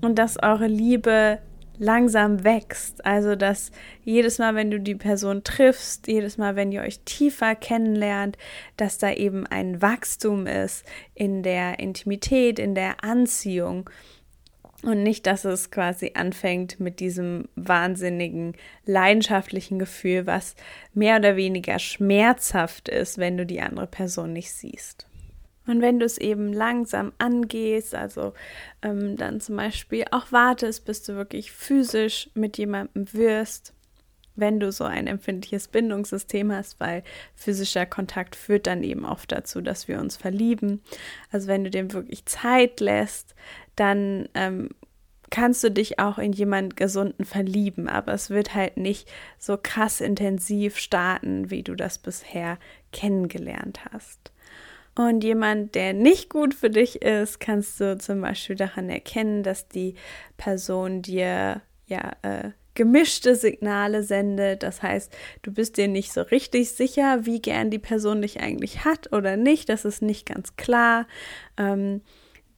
und 0.00 0.18
dass 0.18 0.42
eure 0.42 0.66
Liebe 0.66 1.38
langsam 1.78 2.44
wächst. 2.44 3.04
Also, 3.04 3.34
dass 3.34 3.70
jedes 4.04 4.38
Mal, 4.38 4.54
wenn 4.54 4.70
du 4.70 4.78
die 4.78 4.94
Person 4.94 5.44
triffst, 5.44 6.06
jedes 6.06 6.38
Mal, 6.38 6.56
wenn 6.56 6.72
ihr 6.72 6.82
euch 6.82 7.00
tiefer 7.00 7.54
kennenlernt, 7.54 8.36
dass 8.76 8.98
da 8.98 9.12
eben 9.12 9.46
ein 9.46 9.82
Wachstum 9.82 10.46
ist 10.46 10.84
in 11.14 11.42
der 11.42 11.78
Intimität, 11.80 12.58
in 12.58 12.74
der 12.74 13.04
Anziehung. 13.04 13.88
Und 14.82 15.04
nicht, 15.04 15.26
dass 15.26 15.44
es 15.44 15.70
quasi 15.70 16.12
anfängt 16.14 16.80
mit 16.80 16.98
diesem 16.98 17.48
wahnsinnigen, 17.54 18.56
leidenschaftlichen 18.84 19.78
Gefühl, 19.78 20.26
was 20.26 20.56
mehr 20.92 21.16
oder 21.18 21.36
weniger 21.36 21.78
schmerzhaft 21.78 22.88
ist, 22.88 23.18
wenn 23.18 23.36
du 23.36 23.46
die 23.46 23.60
andere 23.60 23.86
Person 23.86 24.32
nicht 24.32 24.52
siehst. 24.52 25.06
Und 25.66 25.80
wenn 25.80 26.00
du 26.00 26.04
es 26.04 26.18
eben 26.18 26.52
langsam 26.52 27.12
angehst, 27.18 27.94
also 27.94 28.34
ähm, 28.82 29.16
dann 29.16 29.40
zum 29.40 29.56
Beispiel 29.56 30.04
auch 30.10 30.32
wartest, 30.32 30.84
bis 30.84 31.04
du 31.04 31.14
wirklich 31.14 31.52
physisch 31.52 32.30
mit 32.34 32.58
jemandem 32.58 33.12
wirst, 33.12 33.72
wenn 34.34 34.60
du 34.60 34.72
so 34.72 34.84
ein 34.84 35.06
empfindliches 35.06 35.68
Bindungssystem 35.68 36.52
hast, 36.52 36.80
weil 36.80 37.02
physischer 37.34 37.86
Kontakt 37.86 38.36
führt 38.36 38.66
dann 38.66 38.82
eben 38.82 39.04
oft 39.04 39.32
dazu, 39.32 39.60
dass 39.60 39.88
wir 39.88 39.98
uns 40.00 40.16
verlieben. 40.16 40.82
Also 41.30 41.48
wenn 41.48 41.64
du 41.64 41.70
dem 41.70 41.92
wirklich 41.92 42.26
Zeit 42.26 42.80
lässt, 42.80 43.34
dann 43.76 44.28
ähm, 44.34 44.70
kannst 45.30 45.64
du 45.64 45.70
dich 45.70 45.98
auch 45.98 46.18
in 46.18 46.32
jemanden 46.32 46.76
gesunden 46.76 47.24
verlieben, 47.24 47.88
aber 47.88 48.12
es 48.12 48.28
wird 48.30 48.54
halt 48.54 48.76
nicht 48.76 49.10
so 49.38 49.58
krass 49.60 50.00
intensiv 50.00 50.76
starten, 50.76 51.50
wie 51.50 51.62
du 51.62 51.74
das 51.74 51.98
bisher 51.98 52.58
kennengelernt 52.92 53.80
hast. 53.90 54.30
Und 54.94 55.24
jemand, 55.24 55.74
der 55.74 55.94
nicht 55.94 56.28
gut 56.28 56.54
für 56.54 56.68
dich 56.68 57.00
ist, 57.00 57.40
kannst 57.40 57.80
du 57.80 57.96
zum 57.96 58.20
Beispiel 58.20 58.56
daran 58.56 58.90
erkennen, 58.90 59.42
dass 59.42 59.68
die 59.68 59.94
Person 60.36 61.00
dir 61.00 61.62
ja 61.86 62.12
äh, 62.20 62.50
gemischte 62.74 63.34
Signale 63.34 64.02
sendet. 64.02 64.62
Das 64.62 64.82
heißt, 64.82 65.12
du 65.42 65.52
bist 65.52 65.76
dir 65.76 65.88
nicht 65.88 66.12
so 66.12 66.22
richtig 66.22 66.70
sicher, 66.70 67.26
wie 67.26 67.40
gern 67.40 67.70
die 67.70 67.78
Person 67.78 68.22
dich 68.22 68.40
eigentlich 68.40 68.84
hat 68.84 69.12
oder 69.12 69.36
nicht. 69.36 69.68
Das 69.68 69.84
ist 69.84 70.02
nicht 70.02 70.26
ganz 70.26 70.56
klar. 70.56 71.06
Ähm, 71.56 72.02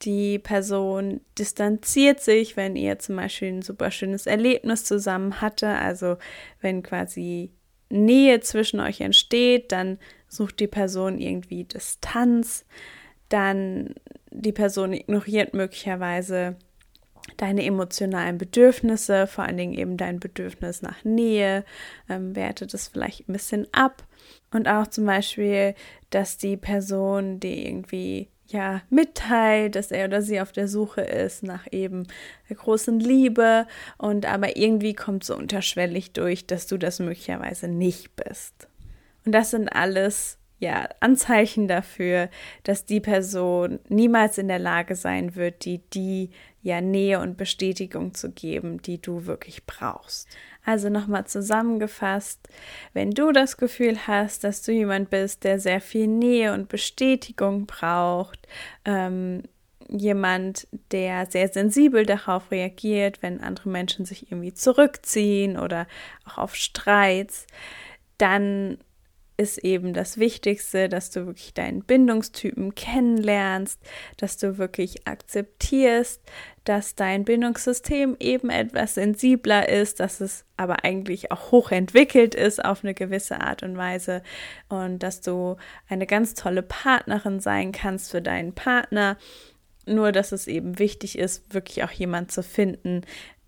die 0.01 0.39
Person 0.39 1.21
distanziert 1.37 2.19
sich, 2.19 2.57
wenn 2.57 2.75
ihr 2.75 2.99
zum 2.99 3.15
Beispiel 3.15 3.49
ein 3.49 3.61
super 3.61 3.91
schönes 3.91 4.25
Erlebnis 4.25 4.83
zusammen 4.83 5.41
hatte. 5.41 5.67
Also 5.67 6.17
wenn 6.61 6.83
quasi 6.83 7.51
Nähe 7.89 8.39
zwischen 8.41 8.79
euch 8.79 9.01
entsteht, 9.01 9.71
dann 9.71 9.97
sucht 10.27 10.59
die 10.59 10.67
Person 10.67 11.19
irgendwie 11.19 11.63
Distanz, 11.63 12.65
dann 13.29 13.95
die 14.31 14.51
Person 14.51 14.93
ignoriert 14.93 15.53
möglicherweise 15.53 16.57
deine 17.37 17.65
emotionalen 17.65 18.37
Bedürfnisse, 18.37 19.27
vor 19.27 19.45
allen 19.45 19.57
Dingen 19.57 19.73
eben 19.73 19.97
dein 19.97 20.19
Bedürfnis 20.19 20.81
nach 20.81 21.03
Nähe, 21.03 21.65
ähm, 22.09 22.35
wertet 22.35 22.73
es 22.73 22.87
vielleicht 22.87 23.27
ein 23.27 23.33
bisschen 23.33 23.67
ab. 23.71 24.03
Und 24.51 24.67
auch 24.67 24.87
zum 24.87 25.05
Beispiel, 25.05 25.75
dass 26.09 26.37
die 26.37 26.57
Person, 26.57 27.39
die 27.39 27.67
irgendwie 27.67 28.29
ja 28.47 28.81
mitteilt, 28.89 29.75
dass 29.75 29.91
er 29.91 30.05
oder 30.05 30.21
sie 30.21 30.39
auf 30.39 30.51
der 30.51 30.67
Suche 30.67 31.01
ist 31.01 31.43
nach 31.43 31.65
eben 31.71 32.07
der 32.47 32.55
großen 32.55 32.99
Liebe 32.99 33.65
und 33.97 34.25
aber 34.25 34.55
irgendwie 34.55 34.93
kommt 34.93 35.23
so 35.23 35.35
unterschwellig 35.35 36.13
durch, 36.13 36.45
dass 36.45 36.67
du 36.67 36.77
das 36.77 36.99
möglicherweise 36.99 37.67
nicht 37.67 38.15
bist. 38.15 38.67
Und 39.25 39.31
das 39.31 39.51
sind 39.51 39.69
alles 39.69 40.37
ja 40.59 40.87
Anzeichen 40.99 41.67
dafür, 41.67 42.29
dass 42.63 42.85
die 42.85 43.01
Person 43.01 43.79
niemals 43.89 44.37
in 44.37 44.47
der 44.47 44.59
Lage 44.59 44.95
sein 44.95 45.35
wird, 45.35 45.65
die 45.65 45.79
die 45.89 46.29
ja 46.65 46.81
Nähe 46.81 47.19
und 47.19 47.37
Bestätigung 47.37 48.15
zu 48.15 48.31
geben, 48.31 48.81
die 48.81 48.99
du 48.99 49.27
wirklich 49.27 49.67
brauchst. 49.67 50.27
Also 50.65 50.89
nochmal 50.89 51.27
zusammengefasst, 51.27 52.49
wenn 52.93 53.11
du 53.11 53.31
das 53.31 53.57
Gefühl 53.57 54.07
hast, 54.07 54.43
dass 54.43 54.63
du 54.63 54.71
jemand 54.71 55.11
bist, 55.11 55.43
der 55.43 55.59
sehr 55.59 55.79
viel 55.79 56.07
Nähe 56.07 56.53
und 56.53 56.67
Bestätigung 56.67 57.67
braucht, 57.67 58.47
ähm, 58.83 59.43
jemand, 59.89 60.67
der 60.91 61.27
sehr 61.27 61.49
sensibel 61.49 62.03
darauf 62.03 62.49
reagiert, 62.49 63.21
wenn 63.21 63.41
andere 63.41 63.69
Menschen 63.69 64.05
sich 64.05 64.31
irgendwie 64.31 64.55
zurückziehen 64.55 65.59
oder 65.59 65.85
auch 66.25 66.39
auf 66.39 66.55
Streits, 66.55 67.45
dann 68.17 68.79
ist 69.37 69.57
eben 69.59 69.93
das 69.93 70.17
Wichtigste, 70.17 70.87
dass 70.87 71.11
du 71.11 71.25
wirklich 71.25 71.53
deinen 71.53 71.83
Bindungstypen 71.83 72.73
kennenlernst, 72.75 73.79
dass 74.17 74.37
du 74.37 74.57
wirklich 74.57 75.07
akzeptierst, 75.07 76.21
dass 76.63 76.95
dein 76.95 77.25
Bindungssystem 77.25 78.15
eben 78.19 78.49
etwas 78.49 78.95
sensibler 78.95 79.69
ist, 79.69 79.99
dass 79.99 80.21
es 80.21 80.45
aber 80.57 80.83
eigentlich 80.83 81.31
auch 81.31 81.51
hochentwickelt 81.51 82.33
ist 82.33 82.63
auf 82.63 82.83
eine 82.83 82.93
gewisse 82.93 83.41
Art 83.41 83.61
und 83.61 83.77
Weise 83.77 84.23
und 84.69 84.99
dass 84.99 85.21
du 85.21 85.57
eine 85.89 86.07
ganz 86.07 86.33
tolle 86.33 86.63
Partnerin 86.63 87.39
sein 87.39 87.71
kannst 87.71 88.11
für 88.11 88.21
deinen 88.21 88.53
Partner. 88.53 89.17
Nur, 89.85 90.11
dass 90.11 90.31
es 90.31 90.47
eben 90.47 90.79
wichtig 90.79 91.19
ist, 91.19 91.53
wirklich 91.53 91.83
auch 91.83 91.91
jemand 91.91 92.31
zu 92.31 92.41
finden, 92.41 93.01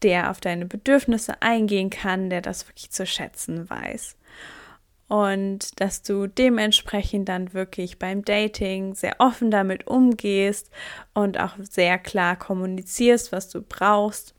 der 0.03 0.29
auf 0.29 0.39
deine 0.39 0.67
Bedürfnisse 0.67 1.41
eingehen 1.41 1.89
kann, 1.89 2.29
der 2.29 2.41
das 2.41 2.67
wirklich 2.67 2.91
zu 2.91 3.07
schätzen 3.07 3.67
weiß 3.67 4.17
und 5.07 5.79
dass 5.79 6.01
du 6.01 6.27
dementsprechend 6.27 7.29
dann 7.29 7.53
wirklich 7.53 7.97
beim 7.97 8.25
Dating 8.25 8.93
sehr 8.93 9.15
offen 9.19 9.51
damit 9.51 9.87
umgehst 9.87 10.69
und 11.13 11.39
auch 11.39 11.55
sehr 11.61 11.97
klar 11.97 12.35
kommunizierst, 12.35 13.31
was 13.31 13.49
du 13.49 13.61
brauchst. 13.61 14.33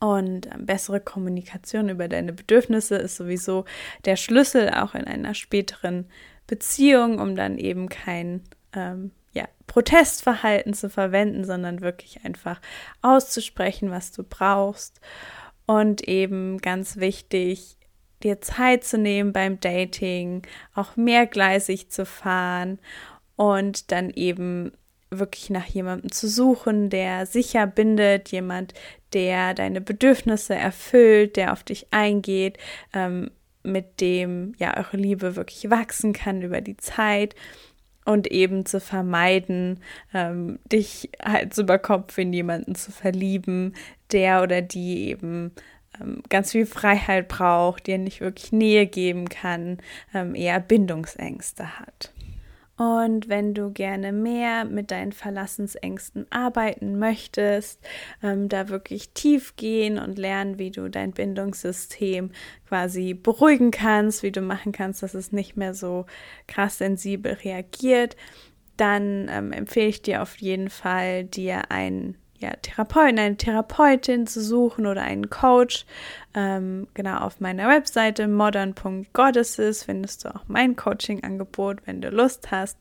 Und 0.00 0.48
bessere 0.58 1.00
Kommunikation 1.00 1.88
über 1.88 2.08
deine 2.08 2.32
Bedürfnisse 2.32 2.96
ist 2.96 3.16
sowieso 3.16 3.64
der 4.04 4.16
Schlüssel 4.16 4.70
auch 4.70 4.94
in 4.94 5.04
einer 5.04 5.34
späteren 5.34 6.06
Beziehung, 6.46 7.18
um 7.18 7.34
dann 7.34 7.56
eben 7.56 7.88
kein 7.88 8.42
ähm, 8.74 9.12
ja, 9.32 9.48
Protestverhalten 9.66 10.74
zu 10.74 10.90
verwenden, 10.90 11.44
sondern 11.44 11.80
wirklich 11.80 12.24
einfach 12.24 12.60
auszusprechen, 13.02 13.90
was 13.90 14.12
du 14.12 14.22
brauchst. 14.22 15.00
Und 15.66 16.02
eben 16.06 16.58
ganz 16.58 16.96
wichtig, 16.96 17.75
dir 18.22 18.40
Zeit 18.40 18.84
zu 18.84 18.98
nehmen 18.98 19.32
beim 19.32 19.60
Dating, 19.60 20.42
auch 20.74 20.96
mehrgleisig 20.96 21.90
zu 21.90 22.06
fahren 22.06 22.78
und 23.36 23.92
dann 23.92 24.10
eben 24.10 24.72
wirklich 25.10 25.50
nach 25.50 25.66
jemandem 25.66 26.10
zu 26.10 26.28
suchen, 26.28 26.90
der 26.90 27.26
sicher 27.26 27.66
bindet, 27.66 28.30
jemand, 28.30 28.74
der 29.12 29.54
deine 29.54 29.80
Bedürfnisse 29.80 30.54
erfüllt, 30.54 31.36
der 31.36 31.52
auf 31.52 31.62
dich 31.62 31.86
eingeht, 31.92 32.58
ähm, 32.92 33.30
mit 33.62 34.00
dem 34.00 34.54
ja 34.58 34.76
eure 34.76 34.96
Liebe 34.96 35.36
wirklich 35.36 35.70
wachsen 35.70 36.12
kann 36.12 36.42
über 36.42 36.60
die 36.60 36.76
Zeit 36.76 37.34
und 38.04 38.28
eben 38.28 38.64
zu 38.64 38.80
vermeiden, 38.80 39.80
ähm, 40.14 40.58
dich 40.64 41.10
halt 41.22 41.56
über 41.58 41.78
Kopf 41.78 42.16
in 42.18 42.32
jemanden 42.32 42.74
zu 42.74 42.92
verlieben, 42.92 43.74
der 44.12 44.42
oder 44.42 44.62
die 44.62 45.08
eben 45.08 45.52
ähm, 46.00 46.22
ganz 46.28 46.52
viel 46.52 46.66
Freiheit 46.66 47.28
braucht, 47.28 47.86
dir 47.86 47.98
nicht 47.98 48.20
wirklich 48.20 48.52
Nähe 48.52 48.86
geben 48.86 49.28
kann, 49.28 49.78
ähm, 50.14 50.34
eher 50.34 50.60
Bindungsängste 50.60 51.78
hat. 51.78 52.12
Und 52.76 53.30
wenn 53.30 53.54
du 53.54 53.70
gerne 53.70 54.12
mehr 54.12 54.66
mit 54.66 54.90
deinen 54.90 55.12
Verlassensängsten 55.12 56.26
arbeiten 56.30 56.98
möchtest, 56.98 57.80
ähm, 58.22 58.50
da 58.50 58.68
wirklich 58.68 59.10
tief 59.10 59.56
gehen 59.56 59.98
und 59.98 60.18
lernen, 60.18 60.58
wie 60.58 60.70
du 60.70 60.90
dein 60.90 61.12
Bindungssystem 61.12 62.32
quasi 62.68 63.14
beruhigen 63.14 63.70
kannst, 63.70 64.22
wie 64.22 64.32
du 64.32 64.42
machen 64.42 64.72
kannst, 64.72 65.02
dass 65.02 65.14
es 65.14 65.32
nicht 65.32 65.56
mehr 65.56 65.72
so 65.72 66.04
krass 66.46 66.76
sensibel 66.78 67.32
reagiert, 67.32 68.14
dann 68.76 69.28
ähm, 69.30 69.52
empfehle 69.52 69.88
ich 69.88 70.02
dir 70.02 70.20
auf 70.20 70.36
jeden 70.36 70.68
Fall, 70.68 71.24
dir 71.24 71.70
ein 71.70 72.16
ja, 72.38 72.50
Therapeuten, 72.62 73.18
eine 73.18 73.36
Therapeutin 73.36 74.26
zu 74.26 74.40
suchen 74.42 74.86
oder 74.86 75.02
einen 75.02 75.30
Coach. 75.30 75.86
Ähm, 76.34 76.88
genau 76.94 77.18
auf 77.18 77.40
meiner 77.40 77.68
Webseite 77.68 78.28
modern.goddesses 78.28 79.84
findest 79.84 80.24
du 80.24 80.34
auch 80.34 80.42
mein 80.46 80.76
Coaching-Angebot, 80.76 81.86
wenn 81.86 82.00
du 82.00 82.10
Lust 82.10 82.50
hast. 82.50 82.78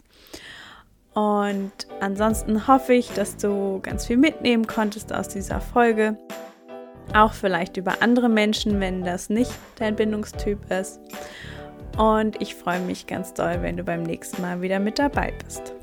Und 1.14 1.72
ansonsten 2.02 2.68
hoffe 2.68 2.94
ich, 2.94 3.10
dass 3.12 3.38
du 3.38 3.80
ganz 3.82 4.06
viel 4.06 4.18
mitnehmen 4.18 4.68
konntest 4.68 5.14
aus 5.14 5.30
dieser 5.30 5.62
Folge. 5.62 6.18
Auch 7.14 7.34
vielleicht 7.34 7.78
über 7.78 8.02
andere 8.02 8.28
Menschen, 8.28 8.82
wenn 8.82 9.04
das 9.04 9.30
nicht 9.30 9.54
dein 9.78 9.96
Bindungstyp 9.96 10.60
ist. 10.70 11.00
Und 11.98 12.42
ich 12.42 12.56
freue 12.56 12.82
mich 12.82 13.08
ganz 13.08 13.34
doll, 13.34 13.62
wenn 13.62 13.78
du 13.78 13.84
beim 13.84 14.04
nächsten 14.04 14.42
Mal 14.42 14.62
wieder 14.62 14.80
mit 14.80 15.00
dabei 15.00 15.34
bist. 15.46 15.75